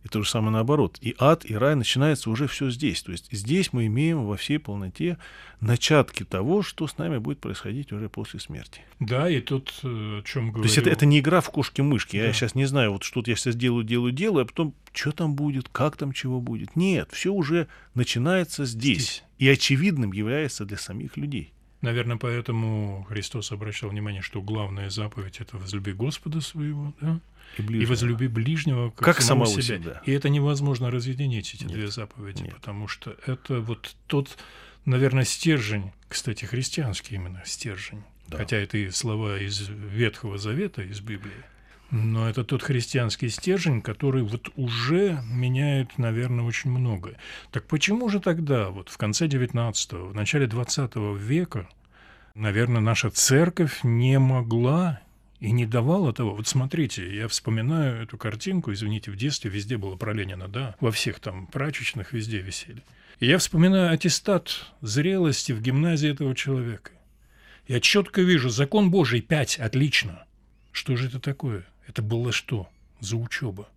И 0.05 0.07
то 0.07 0.21
же 0.21 0.29
самое 0.29 0.51
наоборот. 0.51 0.99
И 1.01 1.15
ад, 1.17 1.45
и 1.45 1.55
рай 1.55 1.73
начинается 1.75 2.29
уже 2.29 2.47
все 2.47 2.69
здесь. 2.69 3.01
То 3.01 3.11
есть 3.11 3.27
здесь 3.31 3.73
мы 3.73 3.87
имеем 3.87 4.25
во 4.25 4.37
всей 4.37 4.59
полноте 4.59 5.17
начатки 5.61 6.23
того, 6.23 6.61
что 6.61 6.85
с 6.85 6.99
нами 6.99 7.17
будет 7.17 7.39
происходить 7.39 7.91
уже 7.91 8.07
после 8.07 8.39
смерти. 8.39 8.81
Да, 8.99 9.27
и 9.27 9.41
тут 9.41 9.73
э, 9.81 9.87
о 9.87 10.21
чем 10.23 10.51
говорю. 10.51 10.61
То 10.61 10.67
есть 10.67 10.77
это, 10.77 10.91
это 10.91 11.07
не 11.07 11.19
игра 11.19 11.41
в 11.41 11.49
кошки-мышки. 11.49 12.17
Я 12.17 12.27
Да. 12.27 12.33
сейчас 12.33 12.53
не 12.53 12.65
знаю, 12.65 12.91
вот 12.93 13.01
что-то 13.03 13.31
я 13.31 13.35
сейчас 13.35 13.55
делаю, 13.55 13.83
делаю, 13.83 14.11
делаю, 14.13 14.43
а 14.43 14.45
потом 14.45 14.75
что 14.93 15.11
там 15.11 15.33
будет, 15.33 15.69
как 15.69 15.97
там 15.97 16.11
чего 16.13 16.39
будет. 16.39 16.75
Нет, 16.75 17.09
все 17.11 17.33
уже 17.33 17.67
начинается 17.95 18.65
здесь. 18.65 18.97
Здесь. 18.97 19.23
И 19.39 19.49
очевидным 19.49 20.13
является 20.13 20.65
для 20.65 20.77
самих 20.77 21.17
людей. 21.17 21.51
Наверное, 21.85 22.17
поэтому 22.17 23.05
Христос 23.07 23.51
обращал 23.51 23.91
внимание, 23.91 24.23
что 24.23 24.41
главная 24.41 24.89
заповедь– 24.89 25.37
это 25.39 25.57
возлюби 25.57 25.93
Господа 25.93 26.41
своего, 26.41 26.95
да? 26.99 27.19
И, 27.59 27.61
и 27.61 27.85
возлюби 27.85 28.27
ближнего 28.27 28.89
как, 28.89 29.05
Как 29.05 29.21
самого 29.21 29.45
самого 29.45 29.61
себя. 29.61 29.77
себя. 29.77 30.01
И 30.03 30.11
это 30.11 30.29
невозможно 30.29 30.89
разъединить, 30.89 31.53
эти 31.53 31.63
Нет. 31.65 31.73
две 31.73 31.87
заповеди, 31.89 32.41
Нет. 32.41 32.55
потому 32.55 32.87
что 32.87 33.15
это 33.27 33.59
вот 33.61 33.95
тот, 34.07 34.35
наверное, 34.85 35.25
стержень, 35.25 35.91
кстати, 36.09 36.45
христианский 36.45 37.15
именно 37.15 37.43
стержень, 37.45 38.01
Да. 38.29 38.37
хотя 38.39 38.57
это 38.57 38.79
и 38.79 38.89
слова 38.89 39.37
из 39.39 39.69
Ветхого 39.69 40.39
Завета, 40.39 40.81
из 40.81 41.01
Библии, 41.01 41.43
но 41.95 42.29
это 42.29 42.43
тот 42.43 42.61
христианский 42.61 43.29
стержень, 43.29 43.81
который 43.81 44.21
вот 44.21 44.49
уже 44.57 45.23
меняет, 45.31 45.97
наверное, 45.97 46.43
очень 46.43 46.69
многое. 46.69 47.17
Так 47.51 47.67
почему 47.67 48.09
же 48.09 48.19
тогда, 48.19 48.69
вот 48.69 48.89
в 48.89 48.97
конце 48.97 49.27
XIX, 49.27 50.09
в 50.09 50.13
начале 50.13 50.45
XX 50.45 51.17
века, 51.17 51.69
наверное, 52.35 52.81
наша 52.81 53.09
церковь 53.09 53.79
не 53.83 54.19
могла 54.19 54.99
и 55.39 55.51
не 55.51 55.65
давала 55.65 56.11
того. 56.11 56.35
Вот 56.35 56.47
смотрите, 56.47 57.15
я 57.15 57.29
вспоминаю 57.29 58.03
эту 58.03 58.17
картинку, 58.17 58.73
извините, 58.73 59.09
в 59.09 59.15
детстве 59.15 59.49
везде 59.49 59.77
было 59.77 59.95
про 59.95 60.11
Ленина, 60.11 60.49
да, 60.49 60.75
во 60.81 60.91
всех 60.91 61.21
там 61.21 61.47
прачечных 61.47 62.11
везде 62.11 62.39
висели. 62.39 62.83
И 63.21 63.27
я 63.27 63.37
вспоминаю 63.37 63.93
аттестат 63.93 64.65
зрелости 64.81 65.53
в 65.53 65.61
гимназии 65.61 66.11
этого 66.11 66.35
человека. 66.35 66.91
Я 67.69 67.79
четко 67.79 68.21
вижу, 68.21 68.49
закон 68.49 68.91
Божий 68.91 69.21
5, 69.21 69.59
отлично. 69.59 70.25
Что 70.73 70.97
же 70.97 71.07
это 71.07 71.21
такое? 71.21 71.65
Это 71.87 72.01
было 72.01 72.31
что? 72.31 72.67
За 72.99 73.17
учеба. 73.17 73.67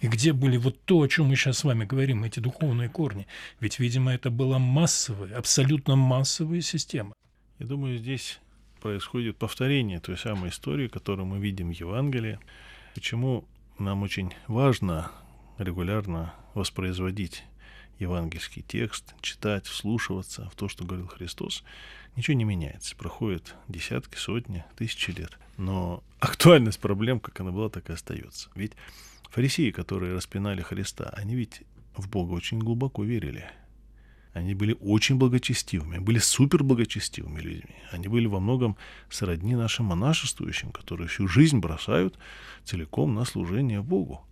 И 0.00 0.06
где 0.06 0.32
были 0.32 0.56
вот 0.56 0.80
то, 0.84 1.00
о 1.00 1.08
чем 1.08 1.26
мы 1.26 1.36
сейчас 1.36 1.58
с 1.58 1.64
вами 1.64 1.84
говорим, 1.84 2.22
эти 2.22 2.38
духовные 2.38 2.88
корни? 2.88 3.26
Ведь, 3.60 3.78
видимо, 3.78 4.12
это 4.12 4.30
была 4.30 4.58
массовая, 4.58 5.36
абсолютно 5.36 5.96
массовая 5.96 6.60
система. 6.60 7.14
Я 7.58 7.66
думаю, 7.66 7.98
здесь 7.98 8.38
происходит 8.80 9.36
повторение 9.36 9.98
той 9.98 10.16
самой 10.16 10.50
истории, 10.50 10.86
которую 10.86 11.26
мы 11.26 11.40
видим 11.40 11.72
в 11.72 11.72
Евангелии. 11.72 12.38
Почему 12.94 13.44
нам 13.78 14.02
очень 14.02 14.32
важно 14.46 15.10
регулярно 15.58 16.32
воспроизводить 16.54 17.42
евангельский 17.98 18.62
текст, 18.62 19.14
читать, 19.20 19.66
вслушиваться 19.66 20.48
в 20.50 20.54
то, 20.54 20.68
что 20.68 20.84
говорил 20.84 21.08
Христос, 21.08 21.64
ничего 22.18 22.36
не 22.36 22.44
меняется. 22.44 22.96
Проходят 22.96 23.54
десятки, 23.68 24.16
сотни, 24.16 24.64
тысячи 24.76 25.12
лет. 25.12 25.38
Но 25.56 26.02
актуальность 26.18 26.80
проблем, 26.80 27.20
как 27.20 27.40
она 27.40 27.52
была, 27.52 27.70
так 27.70 27.88
и 27.88 27.92
остается. 27.92 28.50
Ведь 28.54 28.72
фарисеи, 29.30 29.70
которые 29.70 30.14
распинали 30.14 30.60
Христа, 30.60 31.10
они 31.16 31.36
ведь 31.36 31.62
в 31.96 32.08
Бога 32.08 32.32
очень 32.32 32.58
глубоко 32.58 33.04
верили. 33.04 33.48
Они 34.34 34.54
были 34.54 34.76
очень 34.80 35.16
благочестивыми, 35.16 35.98
были 35.98 36.18
супер 36.18 36.62
благочестивыми 36.62 37.40
людьми. 37.40 37.76
Они 37.90 38.08
были 38.08 38.26
во 38.26 38.40
многом 38.40 38.76
сродни 39.08 39.56
нашим 39.56 39.86
монашествующим, 39.86 40.70
которые 40.70 41.08
всю 41.08 41.26
жизнь 41.26 41.58
бросают 41.58 42.18
целиком 42.64 43.14
на 43.14 43.24
служение 43.24 43.80
Богу. 43.80 44.24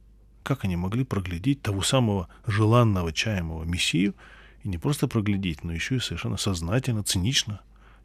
Как 0.42 0.64
они 0.64 0.76
могли 0.76 1.04
проглядеть 1.04 1.62
того 1.62 1.82
самого 1.82 2.28
желанного, 2.46 3.12
чаемого 3.12 3.64
Мессию, 3.64 4.14
и 4.62 4.68
не 4.68 4.78
просто 4.78 5.08
проглядеть, 5.08 5.64
но 5.64 5.72
еще 5.72 5.96
и 5.96 6.00
совершенно 6.00 6.36
сознательно, 6.36 7.02
цинично 7.02 7.62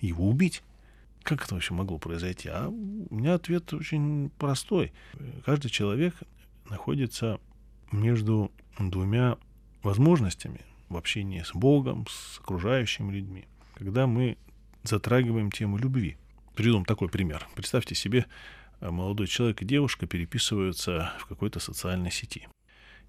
его 0.07 0.27
убить? 0.29 0.63
Как 1.23 1.45
это 1.45 1.53
вообще 1.53 1.73
могло 1.73 1.97
произойти? 1.97 2.49
А 2.49 2.67
у 2.67 3.15
меня 3.15 3.35
ответ 3.35 3.73
очень 3.73 4.31
простой. 4.37 4.91
Каждый 5.45 5.69
человек 5.69 6.15
находится 6.69 7.39
между 7.91 8.51
двумя 8.79 9.37
возможностями 9.83 10.61
в 10.89 10.97
общении 10.97 11.43
с 11.43 11.53
Богом, 11.53 12.05
с 12.09 12.39
окружающими 12.39 13.11
людьми, 13.11 13.45
когда 13.75 14.07
мы 14.07 14.37
затрагиваем 14.83 15.51
тему 15.51 15.77
любви. 15.77 16.17
Приведу 16.55 16.83
такой 16.83 17.07
пример. 17.07 17.47
Представьте 17.55 17.95
себе, 17.95 18.25
молодой 18.81 19.27
человек 19.27 19.61
и 19.61 19.65
девушка 19.65 20.07
переписываются 20.07 21.13
в 21.19 21.27
какой-то 21.27 21.59
социальной 21.59 22.11
сети. 22.11 22.47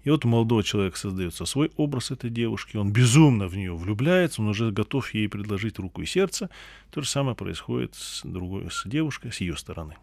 И 0.03 0.09
вот 0.09 0.25
у 0.25 0.27
молодого 0.27 0.63
человека 0.63 0.97
создается 0.97 1.45
свой 1.45 1.71
образ 1.77 2.11
этой 2.11 2.29
девушки, 2.29 2.75
он 2.75 2.91
безумно 2.91 3.47
в 3.47 3.55
нее 3.55 3.73
влюбляется, 3.75 4.41
он 4.41 4.49
уже 4.49 4.71
готов 4.71 5.13
ей 5.13 5.29
предложить 5.29 5.79
руку 5.79 6.01
и 6.01 6.05
сердце. 6.05 6.49
То 6.91 7.01
же 7.01 7.07
самое 7.07 7.35
происходит 7.35 7.95
с 7.95 8.21
другой, 8.23 8.69
с 8.69 8.83
девушкой, 8.85 9.31
с 9.31 9.39
ее 9.39 9.55
стороны. 9.55 9.95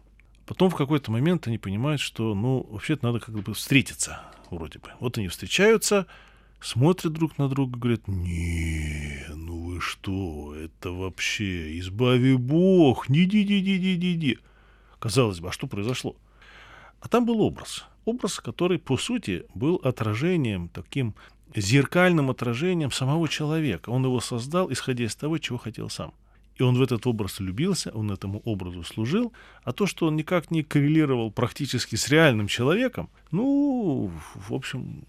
Потом 0.47 0.69
в 0.69 0.75
какой-то 0.75 1.11
момент 1.11 1.47
они 1.47 1.57
понимают, 1.59 2.01
что, 2.01 2.33
ну, 2.33 2.67
вообще-то 2.71 3.05
надо 3.05 3.19
как 3.19 3.35
бы 3.35 3.53
встретиться, 3.53 4.21
вроде 4.49 4.79
бы. 4.79 4.89
Вот 4.99 5.17
они 5.19 5.27
встречаются, 5.27 6.07
смотрят 6.59 7.13
друг 7.13 7.37
на 7.37 7.47
друга, 7.47 7.77
говорят, 7.77 8.07
не, 8.07 9.23
ну 9.29 9.65
вы 9.65 9.81
что, 9.81 10.55
это 10.55 10.91
вообще, 10.91 11.79
избави 11.79 12.35
Бог, 12.35 13.07
не 13.07 13.25
ди 13.25 13.43
ди 13.43 13.61
ди 13.61 13.77
ди 13.77 13.95
ди 13.95 14.13
ди 14.15 14.39
Казалось 14.99 15.39
бы, 15.39 15.49
а 15.49 15.51
что 15.51 15.67
произошло? 15.67 16.15
А 17.01 17.07
там 17.07 17.25
был 17.25 17.41
образ. 17.41 17.85
Образ, 18.05 18.39
который, 18.39 18.79
по 18.79 18.97
сути, 18.97 19.45
был 19.53 19.75
отражением, 19.83 20.69
таким 20.69 21.15
зеркальным 21.55 22.29
отражением 22.29 22.91
самого 22.91 23.27
человека. 23.27 23.89
Он 23.89 24.05
его 24.05 24.19
создал, 24.21 24.71
исходя 24.71 25.03
из 25.03 25.15
того, 25.15 25.37
чего 25.37 25.57
хотел 25.57 25.89
сам. 25.89 26.13
И 26.55 26.63
он 26.63 26.77
в 26.77 26.81
этот 26.81 27.07
образ 27.07 27.39
влюбился, 27.39 27.91
он 27.91 28.11
этому 28.11 28.39
образу 28.45 28.83
служил, 28.83 29.33
а 29.63 29.71
то, 29.71 29.87
что 29.87 30.07
он 30.07 30.15
никак 30.15 30.51
не 30.51 30.63
коррелировал 30.63 31.31
практически 31.31 31.95
с 31.95 32.07
реальным 32.09 32.47
человеком, 32.47 33.09
ну, 33.31 34.11
в 34.35 34.53
общем, 34.53 35.03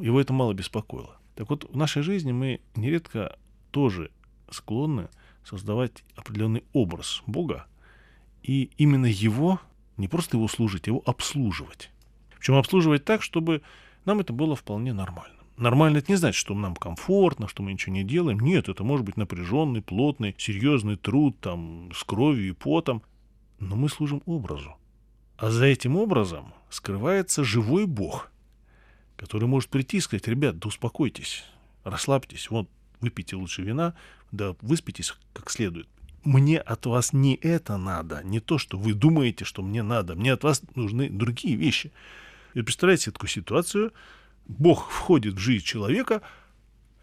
его 0.00 0.20
это 0.20 0.32
мало 0.32 0.54
беспокоило. 0.54 1.16
Так 1.34 1.50
вот, 1.50 1.68
в 1.70 1.76
нашей 1.76 2.02
жизни 2.02 2.32
мы 2.32 2.60
нередко 2.74 3.36
тоже 3.70 4.10
склонны 4.50 5.08
создавать 5.44 6.04
определенный 6.16 6.64
образ 6.72 7.22
Бога, 7.26 7.66
и 8.42 8.70
именно 8.78 9.06
его, 9.06 9.60
не 9.98 10.08
просто 10.08 10.36
его 10.36 10.48
служить, 10.48 10.86
его 10.86 11.02
обслуживать. 11.04 11.90
Причем 12.38 12.54
обслуживать 12.54 13.04
так, 13.04 13.22
чтобы 13.22 13.62
нам 14.04 14.20
это 14.20 14.32
было 14.32 14.56
вполне 14.56 14.92
нормально. 14.92 15.34
Нормально 15.56 15.98
это 15.98 16.12
не 16.12 16.16
значит, 16.16 16.38
что 16.38 16.54
нам 16.54 16.76
комфортно, 16.76 17.48
что 17.48 17.64
мы 17.64 17.72
ничего 17.72 17.92
не 17.92 18.04
делаем. 18.04 18.38
Нет, 18.38 18.68
это 18.68 18.84
может 18.84 19.04
быть 19.04 19.16
напряженный, 19.16 19.82
плотный, 19.82 20.36
серьезный 20.38 20.96
труд, 20.96 21.38
там, 21.40 21.90
с 21.92 22.04
кровью 22.04 22.48
и 22.48 22.52
потом. 22.52 23.02
Но 23.58 23.74
мы 23.74 23.88
служим 23.88 24.22
образу. 24.24 24.76
А 25.36 25.50
за 25.50 25.66
этим 25.66 25.96
образом 25.96 26.54
скрывается 26.70 27.42
живой 27.42 27.86
Бог, 27.86 28.30
который 29.16 29.48
может 29.48 29.68
прийти 29.68 29.96
и 29.96 30.00
сказать, 30.00 30.28
ребят, 30.28 30.58
да 30.58 30.68
успокойтесь, 30.68 31.44
расслабьтесь, 31.82 32.50
вот 32.50 32.68
выпейте 33.00 33.34
лучше 33.34 33.62
вина, 33.62 33.94
да 34.30 34.54
выспитесь 34.60 35.14
как 35.32 35.50
следует. 35.50 35.88
Мне 36.24 36.58
от 36.58 36.86
вас 36.86 37.12
не 37.12 37.36
это 37.36 37.76
надо, 37.76 38.22
не 38.24 38.40
то, 38.40 38.58
что 38.58 38.78
вы 38.78 38.94
думаете, 38.94 39.44
что 39.44 39.62
мне 39.62 39.82
надо. 39.82 40.14
Мне 40.14 40.32
от 40.32 40.44
вас 40.44 40.62
нужны 40.74 41.08
другие 41.08 41.56
вещи. 41.56 41.92
И 42.54 42.62
представляете 42.62 43.10
такую 43.10 43.30
ситуацию, 43.30 43.92
Бог 44.46 44.90
входит 44.90 45.34
в 45.34 45.38
жизнь 45.38 45.64
человека, 45.64 46.22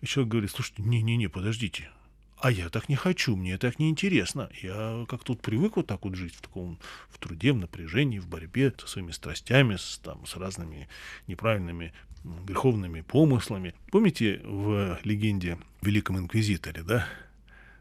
и 0.02 0.06
человек 0.06 0.32
говорит, 0.32 0.52
слушайте, 0.52 0.84
не-не-не, 0.84 1.28
подождите, 1.28 1.90
а 2.38 2.52
я 2.52 2.70
так 2.70 2.90
не 2.90 2.96
хочу, 2.96 3.36
мне 3.36 3.58
так 3.58 3.80
не 3.80 3.90
интересно. 3.90 4.50
Я 4.62 5.06
как 5.08 5.24
тут 5.24 5.42
привык 5.42 5.78
вот 5.78 5.88
так 5.88 6.04
вот 6.04 6.16
жить 6.16 6.36
в 6.36 6.42
таком 6.42 6.78
в 7.10 7.18
труде, 7.18 7.54
в 7.54 7.58
напряжении, 7.58 8.20
в 8.20 8.28
борьбе 8.28 8.74
со 8.78 8.88
своими 8.88 9.12
страстями, 9.12 9.78
с, 9.78 10.00
там, 10.04 10.26
с 10.26 10.36
разными 10.36 10.88
неправильными 11.28 11.94
греховными 12.24 13.02
помыслами. 13.02 13.74
Помните 13.92 14.42
в 14.44 15.00
легенде 15.04 15.58
Великом 15.82 16.18
Инквизиторе, 16.18 16.84
да? 16.84 17.08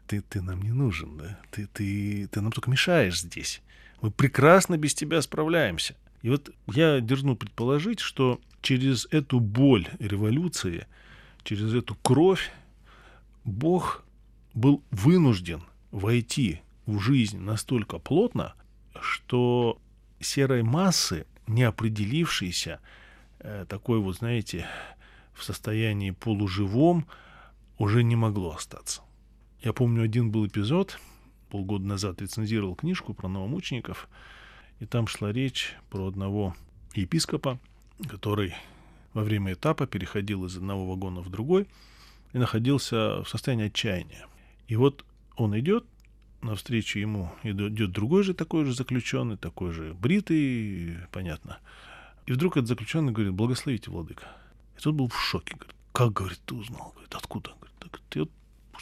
Ты, 0.07 0.21
ты 0.21 0.41
нам 0.41 0.61
не 0.61 0.71
нужен, 0.71 1.17
да? 1.17 1.39
Ты, 1.51 1.67
ты, 1.67 2.27
ты 2.27 2.41
нам 2.41 2.51
только 2.51 2.69
мешаешь 2.69 3.21
здесь. 3.21 3.61
Мы 4.01 4.11
прекрасно 4.11 4.77
без 4.77 4.93
тебя 4.93 5.21
справляемся. 5.21 5.95
И 6.21 6.29
вот 6.29 6.49
я 6.67 6.99
дерну 7.01 7.35
предположить, 7.35 7.99
что 7.99 8.39
через 8.61 9.07
эту 9.11 9.39
боль 9.39 9.87
революции, 9.99 10.87
через 11.43 11.73
эту 11.73 11.95
кровь 11.95 12.51
Бог 13.43 14.03
был 14.53 14.83
вынужден 14.89 15.63
войти 15.91 16.61
в 16.85 16.99
жизнь 16.99 17.39
настолько 17.39 17.99
плотно, 17.99 18.53
что 18.99 19.79
серой 20.19 20.63
массы, 20.63 21.25
не 21.47 21.63
определившейся, 21.63 22.79
э, 23.39 23.65
такой 23.69 23.99
вот, 23.99 24.17
знаете, 24.17 24.65
в 25.33 25.43
состоянии 25.43 26.11
полуживом, 26.11 27.05
уже 27.77 28.03
не 28.03 28.15
могло 28.15 28.55
остаться. 28.55 29.01
Я 29.65 29.73
помню, 29.73 30.03
один 30.03 30.29
был 30.29 30.45
эпизод, 30.45 30.99
полгода 31.49 31.85
назад 31.85 32.21
рецензировал 32.21 32.75
книжку 32.75 33.15
про 33.15 33.27
новомучеников, 33.27 34.07
и 34.79 34.85
там 34.85 35.07
шла 35.07 35.31
речь 35.31 35.73
про 35.89 36.05
одного 36.05 36.55
епископа, 36.93 37.59
который 38.07 38.53
во 39.13 39.23
время 39.23 39.53
этапа 39.53 39.87
переходил 39.87 40.45
из 40.45 40.55
одного 40.55 40.85
вагона 40.85 41.21
в 41.21 41.31
другой 41.31 41.65
и 42.33 42.37
находился 42.37 43.23
в 43.23 43.25
состоянии 43.27 43.65
отчаяния. 43.65 44.27
И 44.67 44.75
вот 44.75 45.03
он 45.35 45.57
идет, 45.59 45.83
навстречу 46.43 46.99
ему 46.99 47.31
идет 47.41 47.91
другой 47.91 48.21
же 48.21 48.35
такой 48.35 48.65
же 48.65 48.73
заключенный, 48.75 49.35
такой 49.35 49.71
же 49.71 49.95
бритый, 49.95 50.95
понятно. 51.11 51.57
И 52.27 52.33
вдруг 52.33 52.57
этот 52.57 52.67
заключенный 52.67 53.13
говорит, 53.13 53.33
благословите, 53.33 53.89
владыка. 53.89 54.27
И 54.77 54.81
тот 54.81 54.93
был 54.93 55.07
в 55.07 55.19
шоке, 55.19 55.55
говорит, 55.55 55.75
как, 55.91 56.13
говорит, 56.13 56.39
ты 56.45 56.53
узнал? 56.53 56.91
Говорит, 56.91 57.15
откуда? 57.15 57.49
Говорит, 57.55 57.75
так 57.79 57.99
ты 58.09 58.19
вот 58.19 58.31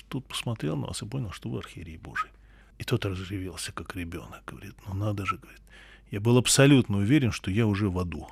тут 0.10 0.25
посмотрел 0.25 0.75
на 0.75 0.88
вас 0.88 1.01
и 1.01 1.06
понял, 1.06 1.32
что 1.32 1.49
вы 1.49 1.60
архиерей 1.60 1.97
Божий. 1.97 2.29
И 2.77 2.84
тот 2.84 3.06
разревелся, 3.06 3.71
как 3.71 3.95
ребенок. 3.95 4.43
Говорит, 4.45 4.75
ну 4.88 4.93
надо 4.93 5.25
же, 5.25 5.38
говорит. 5.38 5.62
Я 6.12 6.19
был 6.19 6.38
абсолютно 6.38 6.97
уверен, 6.97 7.32
что 7.32 7.51
я 7.51 7.65
уже 7.65 7.89
в 7.89 7.97
аду. 7.97 8.27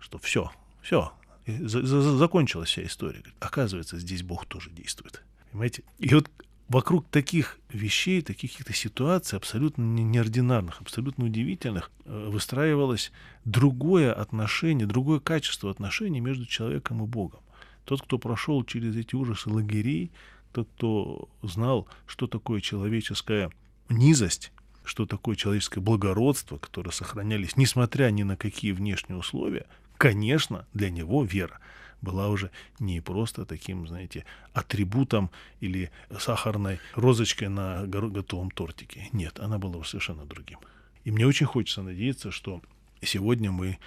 Что 0.00 0.18
все, 0.18 0.50
все, 0.82 1.12
закончилась 1.46 2.70
вся 2.70 2.84
история. 2.84 3.18
Говорит, 3.20 3.36
оказывается, 3.40 3.98
здесь 3.98 4.22
Бог 4.22 4.46
тоже 4.46 4.70
действует. 4.70 5.22
Понимаете? 5.50 5.82
И 5.98 6.14
вот 6.14 6.30
вокруг 6.68 7.06
таких 7.08 7.58
вещей, 7.72 8.22
таких 8.22 8.52
каких-то 8.52 8.74
ситуаций 8.74 9.38
абсолютно 9.38 9.82
неординарных, 9.82 10.80
абсолютно 10.80 11.24
удивительных, 11.24 11.90
э, 12.04 12.28
выстраивалось 12.30 13.12
другое 13.44 14.12
отношение, 14.12 14.86
другое 14.86 15.20
качество 15.20 15.70
отношений 15.70 16.20
между 16.20 16.46
человеком 16.46 17.02
и 17.02 17.06
Богом. 17.06 17.40
Тот, 17.84 18.02
кто 18.02 18.18
прошел 18.18 18.64
через 18.64 18.96
эти 18.96 19.14
ужасы 19.14 19.48
лагерей, 19.48 20.12
тот, 20.52 20.68
кто 20.76 21.28
знал, 21.42 21.88
что 22.06 22.26
такое 22.26 22.60
человеческая 22.60 23.50
низость, 23.88 24.52
что 24.84 25.06
такое 25.06 25.36
человеческое 25.36 25.80
благородство, 25.80 26.58
которое 26.58 26.90
сохранялись, 26.90 27.56
несмотря 27.56 28.10
ни 28.10 28.22
на 28.22 28.36
какие 28.36 28.72
внешние 28.72 29.18
условия, 29.18 29.66
конечно, 29.96 30.66
для 30.72 30.90
него 30.90 31.24
вера 31.24 31.60
была 32.00 32.28
уже 32.28 32.50
не 32.78 33.00
просто 33.00 33.44
таким, 33.44 33.86
знаете, 33.88 34.24
атрибутом 34.52 35.30
или 35.60 35.90
сахарной 36.18 36.78
розочкой 36.94 37.48
на 37.48 37.86
готовом 37.86 38.50
тортике. 38.50 39.08
Нет, 39.12 39.40
она 39.40 39.58
была 39.58 39.82
совершенно 39.84 40.24
другим. 40.24 40.60
И 41.04 41.10
мне 41.10 41.26
очень 41.26 41.46
хочется 41.46 41.82
надеяться, 41.82 42.30
что 42.30 42.62
сегодня 43.02 43.50
мы 43.50 43.78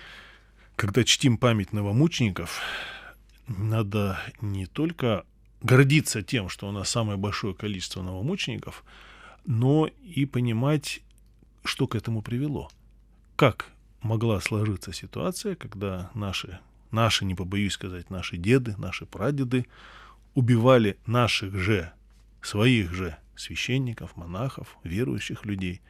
когда 0.82 1.04
чтим 1.04 1.38
память 1.38 1.74
новомучеников, 1.74 2.60
надо 3.48 4.20
не 4.42 4.66
только 4.66 5.26
гордиться 5.62 6.22
тем, 6.22 6.50
что 6.50 6.68
у 6.68 6.72
нас 6.72 6.90
самое 6.90 7.18
большое 7.18 7.54
количество 7.54 8.02
новомучеников, 8.02 8.84
но 9.46 9.88
и 9.88 10.26
понимать, 10.26 11.02
что 11.64 11.88
к 11.88 11.96
этому 11.96 12.22
привело. 12.22 12.70
Как 13.36 13.68
могла 14.02 14.40
сложиться 14.40 14.94
ситуация, 14.94 15.56
когда 15.56 16.12
наши, 16.14 16.60
наши, 16.92 17.26
не 17.26 17.36
побоюсь 17.36 17.74
сказать, 17.74 18.10
наши 18.10 18.38
деды, 18.38 18.76
наши 18.78 19.06
прадеды 19.06 19.66
убивали 20.34 20.98
наших 21.06 21.56
же, 21.56 21.92
своих 22.42 22.92
же 22.94 23.18
священников, 23.36 24.16
монахов, 24.16 24.78
верующих 24.84 25.46
людей. 25.46 25.82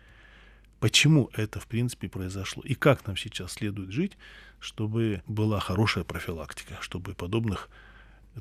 Почему 0.80 1.30
это, 1.34 1.60
в 1.60 1.68
принципе, 1.68 2.10
произошло? 2.10 2.64
И 2.64 2.74
как 2.74 3.06
нам 3.06 3.16
сейчас 3.16 3.54
следует 3.54 3.92
жить, 3.92 4.18
чтобы 4.60 5.22
была 5.28 5.60
хорошая 5.60 6.04
профилактика, 6.04 6.78
чтобы 6.82 7.14
подобных 7.14 7.70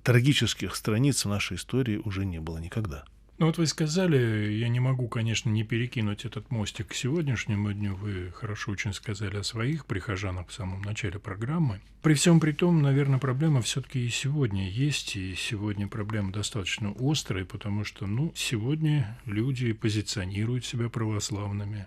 трагических 0.03 0.76
страниц 0.76 1.24
в 1.24 1.29
нашей 1.29 1.57
истории 1.57 2.00
уже 2.05 2.24
не 2.24 2.40
было 2.40 2.59
никогда. 2.59 3.05
Ну 3.40 3.46
вот 3.46 3.57
вы 3.57 3.66
сказали, 3.66 4.53
я 4.53 4.68
не 4.68 4.81
могу, 4.81 5.09
конечно, 5.09 5.48
не 5.48 5.64
перекинуть 5.64 6.26
этот 6.26 6.50
мостик 6.50 6.88
к 6.88 6.94
сегодняшнему 6.94 7.72
дню. 7.72 7.94
Вы 7.94 8.33
хорошо 8.33 8.70
очень 8.72 8.92
сказали 8.92 9.38
о 9.38 9.42
своих 9.42 9.87
прихожанах 9.87 10.48
в 10.48 10.53
самом 10.53 10.83
начале 10.83 11.18
программы. 11.18 11.81
При 12.03 12.12
всем 12.12 12.38
при 12.38 12.53
том, 12.53 12.83
наверное, 12.83 13.18
проблема 13.18 13.62
все-таки 13.62 14.05
и 14.05 14.11
сегодня 14.11 14.68
есть, 14.68 15.16
и 15.16 15.35
сегодня 15.35 15.88
проблема 15.88 16.33
достаточно 16.33 16.94
острая, 17.00 17.46
потому 17.46 17.85
что, 17.85 18.07
ну, 18.07 18.31
сегодня 18.37 19.18
люди 19.24 19.72
позиционируют 19.72 20.66
себя 20.66 20.90
православными, 20.90 21.87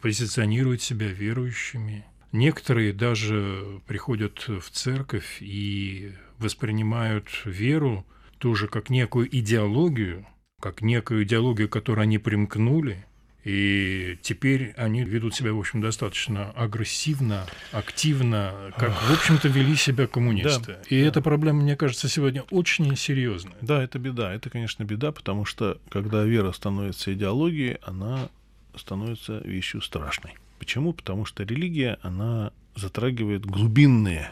позиционируют 0.00 0.80
себя 0.80 1.08
верующими. 1.08 2.06
Некоторые 2.32 2.94
даже 2.94 3.82
приходят 3.86 4.48
в 4.48 4.70
церковь 4.70 5.42
и 5.42 6.14
воспринимают 6.38 7.28
веру 7.44 8.06
тоже 8.38 8.68
как 8.68 8.90
некую 8.90 9.34
идеологию, 9.36 10.26
как 10.60 10.82
некую 10.82 11.24
идеологию, 11.24 11.68
к 11.68 11.72
которой 11.72 12.02
они 12.02 12.18
примкнули, 12.18 13.06
и 13.46 14.18
теперь 14.22 14.72
они 14.76 15.04
ведут 15.04 15.36
себя, 15.36 15.52
в 15.52 15.58
общем, 15.60 15.80
достаточно 15.80 16.50
агрессивно, 16.50 17.46
активно, 17.70 18.72
как, 18.76 18.90
в 18.90 19.12
общем-то, 19.12 19.46
вели 19.46 19.76
себя 19.76 20.08
коммунисты. 20.08 20.72
Да, 20.72 20.82
и 20.88 21.00
да. 21.00 21.06
эта 21.06 21.22
проблема, 21.22 21.62
мне 21.62 21.76
кажется, 21.76 22.08
сегодня 22.08 22.42
очень 22.50 22.96
серьезная. 22.96 23.54
Да, 23.60 23.80
это 23.80 24.00
беда. 24.00 24.34
Это, 24.34 24.50
конечно, 24.50 24.82
беда, 24.82 25.12
потому 25.12 25.44
что, 25.44 25.80
когда 25.90 26.24
вера 26.24 26.50
становится 26.50 27.14
идеологией, 27.14 27.78
она 27.82 28.30
становится 28.74 29.38
вещью 29.44 29.80
страшной. 29.80 30.34
Почему? 30.58 30.92
Потому 30.92 31.24
что 31.24 31.44
религия, 31.44 31.98
она 32.02 32.50
затрагивает 32.74 33.46
глубинные 33.46 34.28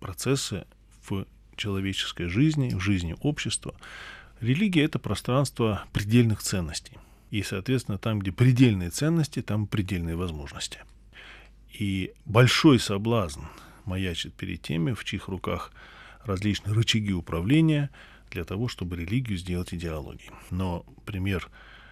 процессы 0.00 0.64
в 1.08 1.26
человеческой 1.58 2.28
жизни, 2.28 2.70
в 2.74 2.80
жизни 2.80 3.14
общества. 3.20 3.74
Религия— 4.40 4.82
это 4.84 4.98
пространство 4.98 5.84
предельных 5.92 6.40
ценностей. 6.40 6.96
И, 7.30 7.42
соответственно, 7.42 7.98
там, 7.98 8.20
где 8.20 8.32
предельные 8.32 8.90
ценности, 8.90 9.42
там 9.42 9.66
предельные 9.66 10.16
возможности. 10.16 10.78
И 11.78 12.12
большой 12.24 12.78
соблазн 12.78 13.42
маячит 13.84 14.32
перед 14.34 14.62
теми, 14.62 14.92
в 14.92 15.04
чьих 15.04 15.28
руках 15.28 15.72
различные 16.24 16.74
рычаги 16.74 17.12
управления 17.12 17.90
для 18.30 18.44
того, 18.44 18.68
чтобы 18.68 18.96
религию 18.96 19.36
сделать 19.36 19.74
идеологией. 19.74 20.30
Но 20.50 20.84
пример 21.04 21.48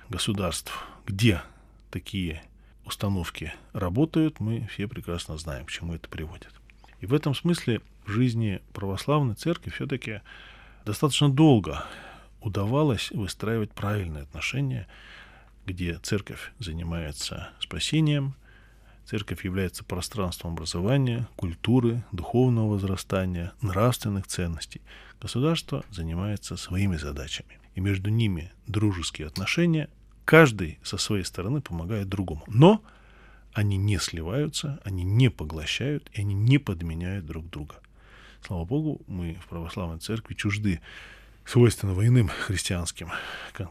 государств, 0.09 0.73
где 1.07 1.43
такие 1.91 2.43
установки 2.85 3.53
работают, 3.73 4.41
мы 4.41 4.69
все 4.73 4.87
прекрасно 4.87 5.37
знаем, 5.39 5.67
к 5.67 5.71
чему 5.71 5.95
это 5.95 6.09
приводит. 6.09 6.53
И 7.01 7.07
в 7.07 7.13
этом 7.13 7.35
смысле 7.35 7.81
в 8.07 8.11
жизни 8.11 8.63
православной 8.73 9.35
церкви 9.35 9.71
все-таки 9.71 10.21
достаточно 10.85 11.29
долго 11.29 11.85
удавалось 12.41 13.11
выстраивать 13.11 13.73
правильные 13.73 14.23
отношения, 14.23 14.87
где 15.67 15.99
церковь 15.99 16.53
занимается 16.59 17.51
спасением, 17.59 18.37
церковь 19.05 19.45
является 19.45 19.85
пространством 19.85 20.53
образования, 20.53 21.29
культуры, 21.37 22.05
духовного 22.13 22.73
возрастания, 22.73 23.53
нравственных 23.61 24.27
ценностей. 24.27 24.81
Государство 25.21 25.85
занимается 25.91 26.57
своими 26.57 26.97
задачами. 26.97 27.59
И 27.75 27.81
между 27.81 28.11
ними 28.11 28.53
дружеские 28.67 29.27
отношения, 29.27 29.89
каждый 30.25 30.79
со 30.83 30.99
своей 30.99 31.25
стороны 31.25 31.61
помогает 31.61 32.09
другому. 32.09 32.45
Но 32.47 32.83
они 33.53 33.77
не 33.77 33.99
сливаются, 33.99 34.81
они 34.85 35.03
не 35.03 35.31
поглощают, 35.31 36.11
и 36.13 36.21
они 36.21 36.35
не 36.35 36.59
подменяют 36.59 37.27
друг 37.27 37.49
друга. 37.51 37.77
Слава 38.47 38.65
Богу, 38.65 39.01
мы 39.09 39.37
в 39.43 39.49
православной 39.49 39.99
церкви 39.99 40.35
чужды 40.35 40.81
свойственного 41.45 42.07
иным 42.07 42.29
христианским 42.29 43.11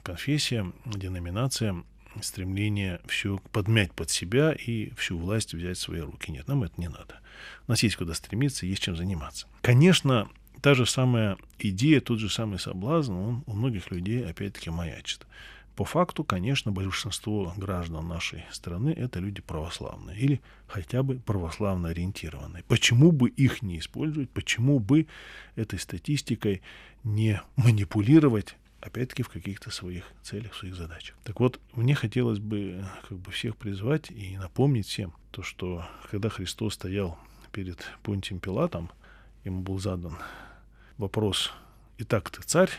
конфессиям, 0.04 0.76
деноминациям, 0.84 1.86
стремление 2.22 3.00
все 3.06 3.40
подмять 3.54 3.94
под 3.94 4.10
себя 4.10 4.52
и 4.52 4.94
всю 4.96 5.18
власть 5.18 5.54
взять 5.54 5.78
в 5.78 5.82
свои 5.82 6.02
руки. 6.02 6.30
Нет, 6.30 6.50
нам 6.50 6.64
это 6.64 6.74
не 6.76 6.90
надо. 6.90 7.22
У 7.68 7.72
нас 7.72 7.84
есть 7.84 7.96
куда 7.96 8.14
стремиться, 8.14 8.66
есть 8.66 8.84
чем 8.84 8.98
заниматься. 8.98 9.48
Конечно, 9.62 10.28
та 10.60 10.74
же 10.74 10.86
самая 10.86 11.38
идея, 11.58 12.02
тот 12.02 12.20
же 12.20 12.30
самый 12.30 12.60
соблазн, 12.60 13.14
он 13.14 13.44
у 13.46 13.54
многих 13.54 13.92
людей 13.92 14.26
опять-таки 14.26 14.72
маячит. 14.72 15.26
По 15.76 15.84
факту, 15.84 16.24
конечно, 16.24 16.72
большинство 16.72 17.54
граждан 17.58 18.08
нашей 18.08 18.46
страны— 18.52 18.90
это 18.98 19.20
люди 19.20 19.42
православные 19.42 20.18
или 20.18 20.42
хотя 20.68 21.04
бы 21.04 21.16
православно 21.16 21.90
ориентированные. 21.90 22.64
Почему 22.68 23.12
бы 23.12 23.30
их 23.30 23.62
не 23.62 23.80
использовать, 23.80 24.30
почему 24.30 24.80
бы 24.80 25.08
этой 25.56 25.78
статистикой 25.78 26.62
не 27.04 27.42
манипулировать 27.58 28.56
опять-таки 28.80 29.24
в 29.24 29.30
каких-то 29.30 29.72
своих 29.72 30.06
целях, 30.22 30.54
своих 30.54 30.76
задачах. 30.76 31.18
Так 31.24 31.40
вот, 31.40 31.60
мне 31.74 31.96
хотелось 31.96 32.40
бы 32.40 32.86
как 33.10 33.18
бы 33.18 33.32
всех 33.32 33.58
призвать 33.58 34.12
и 34.12 34.38
напомнить 34.38 34.88
всем 34.88 35.14
то, 35.32 35.42
что 35.42 35.84
когда 36.12 36.30
Христос 36.30 36.76
стоял 36.76 37.18
перед 37.52 37.84
Понтием 38.04 38.40
Пилатом, 38.40 38.92
ему 39.44 39.62
был 39.62 39.80
задан 39.80 40.18
вопрос, 40.98 41.52
«Итак, 41.98 42.30
ты 42.30 42.44
царь?» 42.44 42.70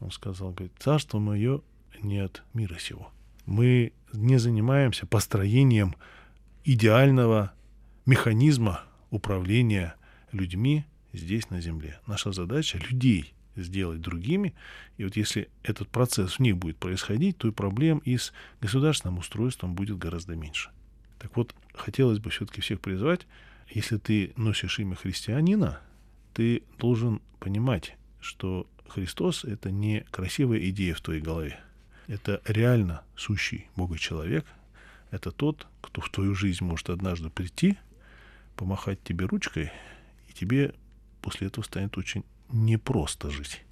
Он 0.00 0.12
сказал, 0.12 0.52
говорит, 0.52 0.72
«Царство 0.78 1.18
мое 1.18 1.62
не 2.02 2.18
от 2.18 2.42
мира 2.52 2.78
сего. 2.78 3.10
Мы 3.46 3.92
не 4.12 4.38
занимаемся 4.38 5.06
построением 5.06 5.94
идеального 6.64 7.52
механизма 8.06 8.82
управления 9.10 9.94
людьми 10.32 10.84
здесь 11.12 11.50
на 11.50 11.60
Земле. 11.60 12.00
Наша 12.06 12.32
задача 12.32 12.78
людей 12.78 13.34
сделать 13.56 14.00
другими. 14.00 14.54
И 14.96 15.04
вот 15.04 15.16
если 15.16 15.48
этот 15.62 15.88
процесс 15.88 16.34
в 16.34 16.40
них 16.40 16.56
будет 16.56 16.76
происходить, 16.76 17.38
то 17.38 17.48
и 17.48 17.52
проблем 17.52 17.98
и 17.98 18.16
с 18.16 18.32
государственным 18.60 19.18
устройством 19.18 19.74
будет 19.74 19.98
гораздо 19.98 20.34
меньше. 20.34 20.70
Так 21.18 21.36
вот, 21.36 21.54
хотелось 21.72 22.18
бы 22.18 22.30
все-таки 22.30 22.60
всех 22.60 22.80
призвать, 22.80 23.26
если 23.70 23.96
ты 23.96 24.32
носишь 24.36 24.78
имя 24.80 24.94
христианина, 24.96 25.80
ты 26.34 26.62
должен 26.78 27.22
понимать, 27.38 27.96
что 28.20 28.66
Христос— 28.88 29.44
это 29.44 29.70
не 29.70 30.04
красивая 30.10 30.58
идея 30.68 30.94
в 30.94 31.00
твоей 31.00 31.20
голове 31.20 31.60
это 32.06 32.40
реально 32.44 33.02
сущий 33.16 33.68
Бога 33.76 33.98
человек, 33.98 34.44
это 35.10 35.30
тот, 35.30 35.66
кто 35.80 36.00
в 36.00 36.10
твою 36.10 36.34
жизнь 36.34 36.64
может 36.64 36.90
однажды 36.90 37.30
прийти, 37.30 37.78
помахать 38.56 39.02
тебе 39.02 39.26
ручкой, 39.26 39.72
и 40.28 40.32
тебе 40.32 40.74
после 41.22 41.46
этого 41.46 41.64
станет 41.64 41.96
очень 41.98 42.24
непросто 42.50 43.30
жить. 43.30 43.64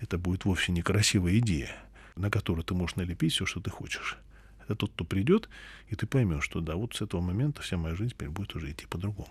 Это 0.00 0.18
будет 0.18 0.44
вовсе 0.44 0.72
не 0.72 0.82
красивая 0.82 1.38
идея, 1.38 1.74
на 2.16 2.30
которую 2.30 2.64
ты 2.64 2.74
можешь 2.74 2.96
налепить 2.96 3.32
все, 3.32 3.46
что 3.46 3.60
ты 3.60 3.70
хочешь. 3.70 4.18
Это 4.64 4.74
тот, 4.74 4.92
кто 4.92 5.04
придет, 5.04 5.48
и 5.88 5.94
ты 5.94 6.06
поймешь, 6.06 6.44
что 6.44 6.60
да, 6.60 6.74
вот 6.74 6.94
с 6.94 7.00
этого 7.00 7.20
момента 7.20 7.62
вся 7.62 7.76
моя 7.76 7.94
жизнь 7.94 8.10
теперь 8.10 8.30
будет 8.30 8.54
уже 8.56 8.70
идти 8.70 8.86
по-другому. 8.86 9.30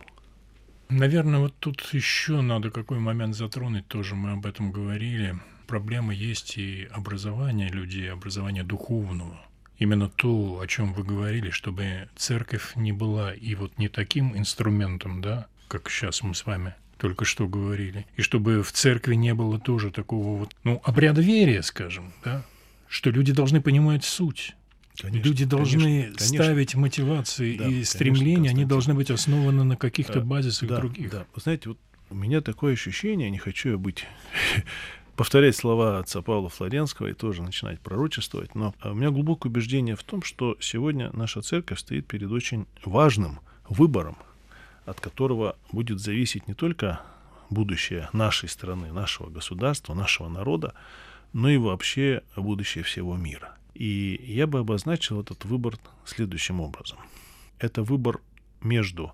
Наверное, 0.90 1.40
вот 1.40 1.54
тут 1.60 1.82
еще 1.94 2.42
надо 2.42 2.70
какой 2.72 3.00
момент 3.00 3.36
затронуть, 3.36 3.88
тоже 3.88 4.16
мы 4.16 4.32
об 4.32 4.46
этом 4.46 4.72
говорили 4.72 5.36
проблема 5.66 6.14
есть 6.14 6.58
и 6.58 6.88
образование 6.92 7.70
людей, 7.70 8.12
образование 8.12 8.64
духовного. 8.64 9.40
Именно 9.78 10.10
то, 10.10 10.60
о 10.60 10.68
чем 10.68 10.94
вы 10.94 11.04
говорили, 11.04 11.50
чтобы 11.50 12.08
церковь 12.16 12.76
не 12.76 12.94
была 12.94 13.34
и 13.34 13.56
вот 13.56 13.78
не 13.78 13.90
таким 13.90 14.38
инструментом, 14.38 15.22
да, 15.22 15.48
как 15.68 15.90
сейчас 15.90 16.24
мы 16.24 16.34
с 16.34 16.46
вами 16.46 16.76
только 16.98 17.26
что 17.26 17.48
говорили, 17.48 18.06
и 18.16 18.22
чтобы 18.22 18.64
в 18.64 18.72
церкви 18.72 19.16
не 19.16 19.34
было 19.34 19.60
тоже 19.60 19.92
такого 19.92 20.38
вот, 20.38 20.56
ну, 20.64 20.82
обряда 20.86 21.22
верия, 21.22 21.62
скажем, 21.62 22.14
да, 22.24 22.46
что 22.88 23.10
люди 23.10 23.34
должны 23.34 23.60
понимать 23.60 24.06
суть. 24.06 24.56
Конечно, 25.02 25.28
Люди 25.28 25.46
должны 25.46 26.04
конечно, 26.04 26.26
ставить 26.26 26.72
конечно. 26.72 26.80
мотивации 26.80 27.58
да, 27.58 27.68
и 27.68 27.84
стремления, 27.84 28.36
конечно, 28.36 28.58
они 28.58 28.66
должны 28.66 28.94
быть 28.94 29.12
основаны 29.12 29.64
на 29.64 29.76
каких-то 29.76 30.22
базисах 30.22 30.70
да, 30.70 30.78
других. 30.78 31.10
Да, 31.12 31.26
вы 31.34 31.42
знаете, 31.42 31.70
вот 31.70 31.80
у 32.10 32.16
меня 32.16 32.42
такое 32.42 32.74
ощущение, 32.74 33.30
не 33.30 33.38
хочу 33.38 33.70
я 33.72 33.78
быть 33.78 34.06
повторять 35.16 35.56
слова 35.56 36.00
отца 36.00 36.22
Павла 36.22 36.50
Флоренского 36.50 37.08
и 37.08 37.14
тоже 37.14 37.42
начинать 37.42 37.80
пророчествовать. 37.80 38.56
Но 38.56 38.76
а, 38.80 38.92
у 38.92 38.96
меня 38.96 39.12
глубокое 39.12 39.50
убеждение 39.50 39.96
в 39.96 40.04
том, 40.04 40.24
что 40.24 40.58
сегодня 40.60 41.10
наша 41.14 41.42
церковь 41.42 41.80
стоит 41.80 42.08
перед 42.08 42.32
очень 42.32 42.66
важным 42.84 43.40
выбором. 43.70 44.18
от 44.86 45.00
которого 45.00 45.58
будет 45.72 46.00
зависеть 46.00 46.48
не 46.48 46.54
только 46.54 47.02
будущее 47.50 48.10
нашей 48.14 48.50
страны, 48.50 48.92
нашего 48.92 49.30
государства, 49.30 49.94
нашего 49.94 50.30
народа, 50.30 50.74
но 51.34 51.50
и 51.50 51.58
вообще 51.58 52.22
будущее 52.36 52.84
всего 52.84 53.16
мира. 53.16 53.55
И 53.76 54.22
я 54.26 54.48
бы 54.48 54.60
обозначил 54.60 55.22
этот 55.22 55.46
выбор 55.46 55.78
следующим 56.06 56.62
образом. 56.62 56.98
Это 57.60 57.84
выбор 57.84 58.22
между 58.62 59.14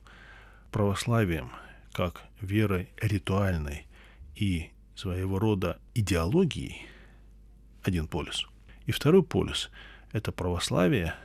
православием 0.71 1.51
как 1.91 2.23
верой 2.39 2.89
ритуальной 3.01 3.85
и 4.35 4.69
своего 4.95 5.39
рода 5.39 5.79
идеологией, 5.93 6.87
один 7.83 8.07
полюс. 8.07 8.47
И 8.85 8.91
второй 8.91 9.23
полюс– 9.23 9.69
это 10.11 10.31
православие 10.31 11.15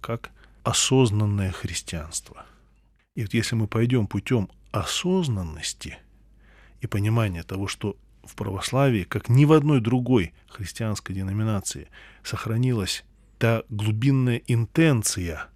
как 0.00 0.30
осознанное 0.62 1.52
христианство. 1.52 2.46
И 3.14 3.22
вот 3.22 3.34
если 3.34 3.54
мы 3.54 3.66
пойдем 3.66 4.06
путем 4.06 4.48
осознанности 4.70 5.98
и 6.80 6.86
понимания 6.86 7.42
того, 7.42 7.66
что 7.68 7.96
в 8.28 8.34
православии, 8.34 9.04
как 9.04 9.28
ни 9.28 9.44
в 9.44 9.52
одной 9.52 9.80
другой 9.80 10.34
христианской 10.48 11.14
деноминации, 11.14 11.88
сохранилась 12.22 13.04
та 13.38 13.62
глубинная 13.68 14.42
интенция 14.46 15.46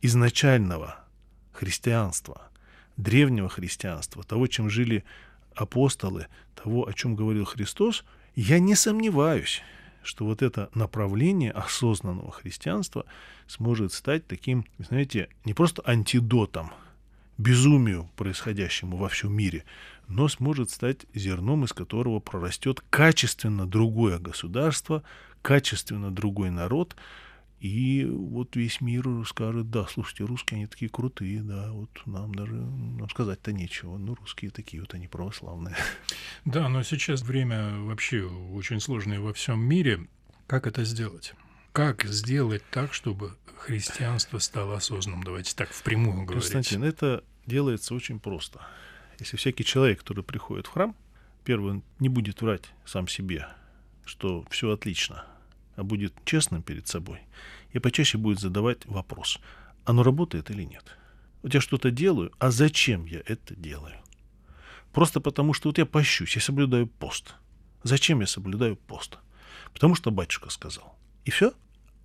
изначального 0.00 1.04
христианства, 1.52 2.48
древнего 2.96 3.48
христианства, 3.48 4.22
того, 4.24 4.46
чем 4.46 4.70
жили 4.70 5.04
апостолы, 5.54 6.28
того, 6.54 6.88
о 6.88 6.92
чем 6.92 7.16
говорил 7.16 7.44
Христос, 7.44 8.04
я 8.34 8.58
не 8.58 8.74
сомневаюсь, 8.74 9.62
что 10.02 10.24
вот 10.24 10.42
это 10.42 10.70
направление 10.74 11.50
осознанного 11.50 12.30
христианства 12.30 13.04
сможет 13.46 13.92
стать 13.92 14.26
таким, 14.26 14.64
знаете, 14.78 15.28
не 15.44 15.54
просто 15.54 15.82
антидотом 15.84 16.70
безумию, 17.38 18.10
происходящему 18.16 18.96
во 18.96 19.08
всем 19.08 19.32
мире, 19.32 19.64
но 20.08 20.28
сможет 20.28 20.70
стать 20.70 21.06
зерном, 21.14 21.64
из 21.64 21.72
которого 21.72 22.20
прорастет 22.20 22.82
качественно 22.90 23.66
другое 23.66 24.18
государство, 24.18 25.02
качественно 25.42 26.10
другой 26.10 26.50
народ, 26.50 26.96
и 27.60 28.04
вот 28.04 28.54
весь 28.54 28.80
мир 28.80 29.06
скажет, 29.26 29.70
да, 29.70 29.86
слушайте, 29.86 30.24
русские, 30.24 30.58
они 30.58 30.66
такие 30.66 30.90
крутые, 30.90 31.42
да, 31.42 31.72
вот 31.72 31.90
нам 32.04 32.34
даже 32.34 32.54
нам 32.54 33.08
сказать-то 33.08 33.52
нечего, 33.52 33.96
ну, 33.96 34.14
русские 34.14 34.50
такие 34.50 34.82
вот, 34.82 34.94
они 34.94 35.08
православные. 35.08 35.74
Да, 36.44 36.68
но 36.68 36.82
сейчас 36.82 37.22
время 37.22 37.78
вообще 37.80 38.22
очень 38.22 38.78
сложное 38.80 39.20
во 39.20 39.32
всем 39.32 39.60
мире. 39.60 40.06
Как 40.46 40.66
это 40.66 40.84
сделать? 40.84 41.34
Как 41.76 42.04
сделать 42.04 42.62
так, 42.70 42.94
чтобы 42.94 43.36
христианство 43.58 44.38
стало 44.38 44.76
осознанным? 44.76 45.22
Давайте 45.22 45.54
так 45.54 45.68
впрямую 45.68 46.24
говорить. 46.24 46.50
Константин, 46.50 46.82
это 46.82 47.22
делается 47.44 47.94
очень 47.94 48.18
просто. 48.18 48.62
Если 49.18 49.36
всякий 49.36 49.62
человек, 49.62 49.98
который 49.98 50.24
приходит 50.24 50.68
в 50.68 50.70
храм, 50.70 50.96
первый, 51.44 51.82
не 51.98 52.08
будет 52.08 52.40
врать 52.40 52.62
сам 52.86 53.08
себе, 53.08 53.46
что 54.06 54.42
все 54.48 54.70
отлично, 54.70 55.26
а 55.74 55.84
будет 55.84 56.14
честным 56.24 56.62
перед 56.62 56.88
собой, 56.88 57.20
и 57.72 57.78
почаще 57.78 58.16
будет 58.16 58.40
задавать 58.40 58.86
вопрос, 58.86 59.38
оно 59.84 60.02
работает 60.02 60.50
или 60.50 60.62
нет. 60.62 60.96
Вот 61.42 61.52
я 61.52 61.60
что-то 61.60 61.90
делаю, 61.90 62.32
а 62.38 62.50
зачем 62.50 63.04
я 63.04 63.20
это 63.26 63.54
делаю? 63.54 63.96
Просто 64.94 65.20
потому, 65.20 65.52
что 65.52 65.68
вот 65.68 65.76
я 65.76 65.84
пощусь, 65.84 66.36
я 66.36 66.40
соблюдаю 66.40 66.86
пост. 66.86 67.34
Зачем 67.82 68.22
я 68.22 68.26
соблюдаю 68.26 68.76
пост? 68.76 69.18
Потому 69.74 69.94
что 69.94 70.10
батюшка 70.10 70.48
сказал. 70.48 70.98
И 71.26 71.30
все? 71.30 71.52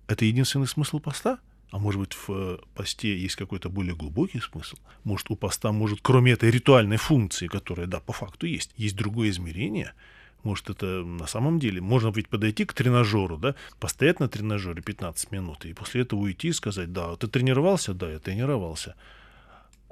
Это 0.06 0.24
единственный 0.24 0.66
смысл 0.66 0.98
поста? 0.98 1.38
А 1.70 1.78
может 1.78 2.00
быть, 2.00 2.12
в 2.12 2.28
э, 2.28 2.58
посте 2.74 3.16
есть 3.16 3.36
какой-то 3.36 3.70
более 3.70 3.96
глубокий 3.96 4.40
смысл? 4.40 4.76
Может, 5.04 5.30
у 5.30 5.36
поста, 5.36 5.72
может, 5.72 6.00
кроме 6.02 6.32
этой 6.32 6.50
ритуальной 6.50 6.98
функции, 6.98 7.46
которая, 7.46 7.86
да, 7.86 7.98
по 7.98 8.12
факту 8.12 8.46
есть, 8.46 8.72
есть 8.76 8.94
другое 8.94 9.30
измерение? 9.30 9.94
Может, 10.42 10.68
это 10.68 11.02
на 11.02 11.26
самом 11.26 11.58
деле, 11.58 11.80
можно 11.80 12.10
ведь 12.10 12.28
подойти 12.28 12.66
к 12.66 12.74
тренажеру, 12.74 13.38
да, 13.38 13.54
постоять 13.80 14.20
на 14.20 14.28
тренажере 14.28 14.82
15 14.82 15.30
минут, 15.30 15.64
и 15.64 15.72
после 15.72 16.02
этого 16.02 16.20
уйти 16.20 16.48
и 16.48 16.52
сказать, 16.52 16.92
да, 16.92 17.16
ты 17.16 17.26
тренировался? 17.26 17.94
Да, 17.94 18.10
я 18.10 18.18
тренировался. 18.18 18.94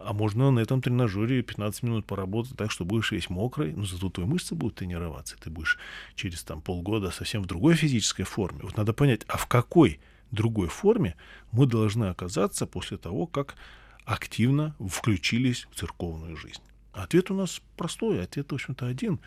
А 0.03 0.13
можно 0.13 0.51
на 0.51 0.61
этом 0.61 0.81
тренажере 0.81 1.43
15 1.43 1.83
минут 1.83 2.07
поработать 2.07 2.57
так, 2.57 2.71
что 2.71 2.85
будешь 2.85 3.13
весь 3.13 3.29
мокрый, 3.29 3.75
но 3.75 3.85
зато 3.85 4.09
твои 4.09 4.27
мышцы 4.27 4.55
будут 4.55 4.77
тренироваться. 4.77 5.37
Ты 5.39 5.51
будешь 5.51 5.79
через 6.15 6.43
там, 6.43 6.63
полгода 6.63 7.11
совсем 7.11 7.43
в 7.43 7.47
другой 7.47 7.75
физической 7.75 8.25
форме. 8.25 8.61
Вот 8.63 8.77
надо 8.77 8.93
понять, 8.93 9.23
а 9.29 9.37
в 9.37 9.47
какой 9.47 10.01
другой 10.31 10.69
форме 10.69 11.17
мы 11.53 11.67
должны 11.67 12.07
оказаться 12.07 12.67
после 12.67 12.97
того, 12.97 13.27
как 13.27 13.57
активно 14.05 14.75
включились 14.81 15.67
в 15.71 15.77
церковную 15.77 16.37
жизнь. 16.37 16.63
Ответ 16.93 17.31
у 17.31 17.35
нас 17.35 17.61
простой, 17.77 18.23
ответ, 18.23 18.51
в 18.51 18.55
общем-то, 18.55 18.87
один. 18.87 19.21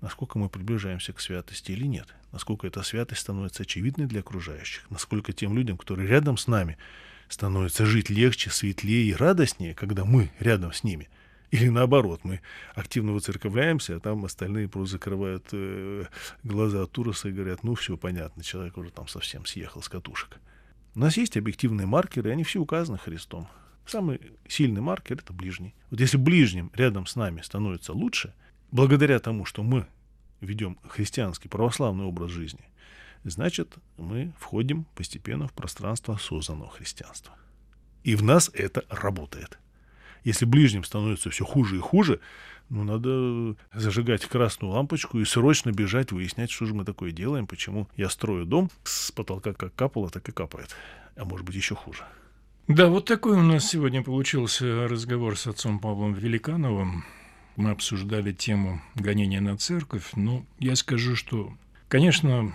Насколько 0.00 0.38
мы 0.38 0.48
приближаемся 0.48 1.12
к 1.12 1.20
святости 1.20 1.72
или 1.72 1.86
нет. 1.86 2.14
Насколько 2.30 2.66
эта 2.66 2.82
святость 2.82 3.22
становится 3.22 3.62
очевидной 3.62 4.06
для 4.06 4.20
окружающих. 4.20 4.88
Насколько 4.90 5.32
тем 5.32 5.56
людям, 5.56 5.76
которые 5.76 6.08
рядом 6.08 6.36
с 6.36 6.46
нами, 6.46 6.76
становится 7.28 7.86
жить 7.86 8.10
легче, 8.10 8.50
светлее 8.50 9.10
и 9.10 9.14
радостнее, 9.14 9.74
когда 9.74 10.04
мы 10.04 10.30
рядом 10.38 10.72
с 10.72 10.84
ними. 10.84 11.08
Или 11.50 11.68
наоборот, 11.68 12.20
мы 12.24 12.40
активно 12.74 13.12
выцерковляемся, 13.12 13.96
а 13.96 14.00
там 14.00 14.24
остальные 14.24 14.68
просто 14.68 14.92
закрывают 14.92 15.46
э, 15.52 16.04
глаза 16.42 16.82
от 16.82 16.98
ужаса 16.98 17.28
и 17.28 17.32
говорят, 17.32 17.62
ну 17.62 17.74
все 17.74 17.96
понятно, 17.96 18.42
человек 18.42 18.76
уже 18.76 18.90
там 18.90 19.08
совсем 19.08 19.46
съехал 19.46 19.80
с 19.80 19.88
катушек. 19.88 20.38
У 20.94 21.00
нас 21.00 21.16
есть 21.16 21.36
объективные 21.36 21.86
маркеры, 21.86 22.30
они 22.30 22.44
все 22.44 22.60
указаны 22.60 22.98
Христом. 22.98 23.48
Самый 23.86 24.20
сильный 24.46 24.82
маркер— 24.82 25.18
это 25.18 25.32
ближний. 25.32 25.74
Вот 25.90 26.00
если 26.00 26.18
ближним 26.18 26.70
рядом 26.74 27.06
с 27.06 27.16
нами 27.16 27.40
становится 27.40 27.94
лучше, 27.94 28.34
благодаря 28.70 29.18
тому, 29.18 29.46
что 29.46 29.62
мы 29.62 29.86
ведем 30.42 30.78
христианский 30.86 31.48
православный 31.48 32.04
образ 32.04 32.30
жизни— 32.30 32.64
значит, 33.24 33.74
мы 33.96 34.32
входим 34.38 34.84
постепенно 34.94 35.48
в 35.48 35.52
пространство 35.52 36.14
осознанного 36.14 36.70
христианства. 36.70 37.34
И 38.04 38.14
в 38.14 38.22
нас 38.22 38.50
это 38.54 38.84
работает. 38.88 39.58
Если 40.24 40.44
ближним 40.44 40.84
становится 40.84 41.30
все 41.30 41.44
хуже 41.44 41.76
и 41.76 41.80
хуже, 41.80 42.20
ну, 42.68 42.84
надо 42.84 43.56
зажигать 43.72 44.26
красную 44.26 44.72
лампочку 44.72 45.18
и 45.18 45.24
срочно 45.24 45.70
бежать, 45.72 46.12
выяснять, 46.12 46.50
что 46.50 46.66
же 46.66 46.74
мы 46.74 46.84
такое 46.84 47.12
делаем, 47.12 47.46
почему 47.46 47.88
я 47.96 48.10
строю 48.10 48.44
дом, 48.44 48.70
с 48.84 49.10
потолка 49.10 49.54
как 49.54 49.74
капало, 49.74 50.10
так 50.10 50.28
и 50.28 50.32
капает. 50.32 50.74
А 51.16 51.24
может 51.24 51.46
быть, 51.46 51.56
еще 51.56 51.74
хуже. 51.74 52.04
Да, 52.66 52.88
вот 52.88 53.06
такой 53.06 53.38
у 53.38 53.42
нас 53.42 53.66
сегодня 53.66 54.02
получился 54.02 54.86
разговор 54.86 55.38
с 55.38 55.46
отцом 55.46 55.80
Павлом 55.80 56.12
Великановым. 56.12 57.04
Мы 57.56 57.70
обсуждали 57.70 58.32
тему 58.32 58.82
гонения 58.94 59.40
на 59.40 59.56
церковь. 59.56 60.10
Ну, 60.14 60.44
я 60.58 60.76
скажу, 60.76 61.16
что, 61.16 61.54
конечно, 61.88 62.52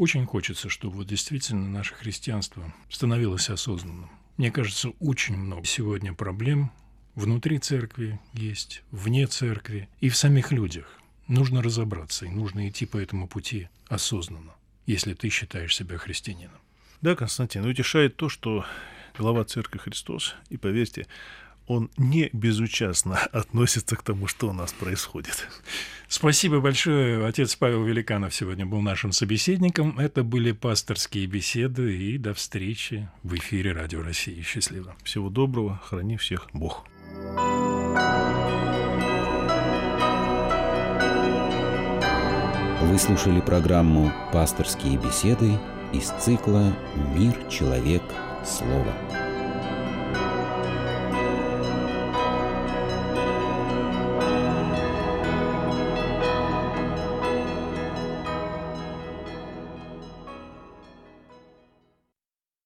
очень 0.00 0.24
хочется, 0.24 0.70
чтобы 0.70 0.96
вот 0.96 1.08
действительно 1.08 1.68
наше 1.68 1.94
христианство 1.94 2.72
становилось 2.88 3.50
осознанным. 3.50 4.08
Мне 4.38 4.50
кажется, 4.50 4.88
очень 4.98 5.36
много 5.36 5.66
сегодня 5.66 6.14
проблем 6.14 6.72
внутри 7.14 7.58
церкви 7.58 8.18
есть, 8.32 8.82
вне 8.90 9.26
церкви 9.26 9.90
и 10.00 10.08
в 10.08 10.16
самих 10.16 10.52
людях. 10.52 10.98
Нужно 11.28 11.62
разобраться, 11.62 12.24
и 12.24 12.30
нужно 12.30 12.66
идти 12.66 12.86
по 12.86 12.96
этому 12.96 13.28
пути 13.28 13.68
осознанно, 13.88 14.54
если 14.86 15.12
ты 15.12 15.28
считаешь 15.28 15.76
себя 15.76 15.98
христианином. 15.98 16.56
Да, 17.02 17.14
Константин, 17.14 17.66
утешает 17.66 18.16
то, 18.16 18.30
что 18.30 18.64
глава 19.18 19.44
Церкви 19.44 19.76
Христос, 19.76 20.34
и 20.48 20.56
поверьте, 20.56 21.08
он 21.70 21.88
не 21.96 22.30
безучастно 22.32 23.16
относится 23.32 23.94
к 23.94 24.02
тому, 24.02 24.26
что 24.26 24.48
у 24.48 24.52
нас 24.52 24.72
происходит. 24.72 25.46
Спасибо 26.08 26.58
большое. 26.58 27.24
Отец 27.24 27.54
Павел 27.54 27.84
Великанов 27.84 28.34
сегодня 28.34 28.66
был 28.66 28.80
нашим 28.80 29.12
собеседником. 29.12 29.96
Это 29.96 30.24
были 30.24 30.50
пасторские 30.50 31.26
беседы. 31.26 31.96
И 31.96 32.18
до 32.18 32.34
встречи 32.34 33.08
в 33.22 33.36
эфире 33.36 33.72
Радио 33.72 34.02
России. 34.02 34.42
Счастливо. 34.42 34.96
Всего 35.04 35.30
доброго. 35.30 35.80
Храни 35.84 36.16
всех 36.16 36.48
Бог. 36.52 36.84
Вы 42.82 42.98
слушали 42.98 43.40
программу 43.40 44.12
«Пасторские 44.32 44.96
беседы» 44.98 45.52
из 45.92 46.08
цикла 46.20 46.76
«Мир, 47.14 47.34
человек, 47.48 48.02
слово». 48.44 49.29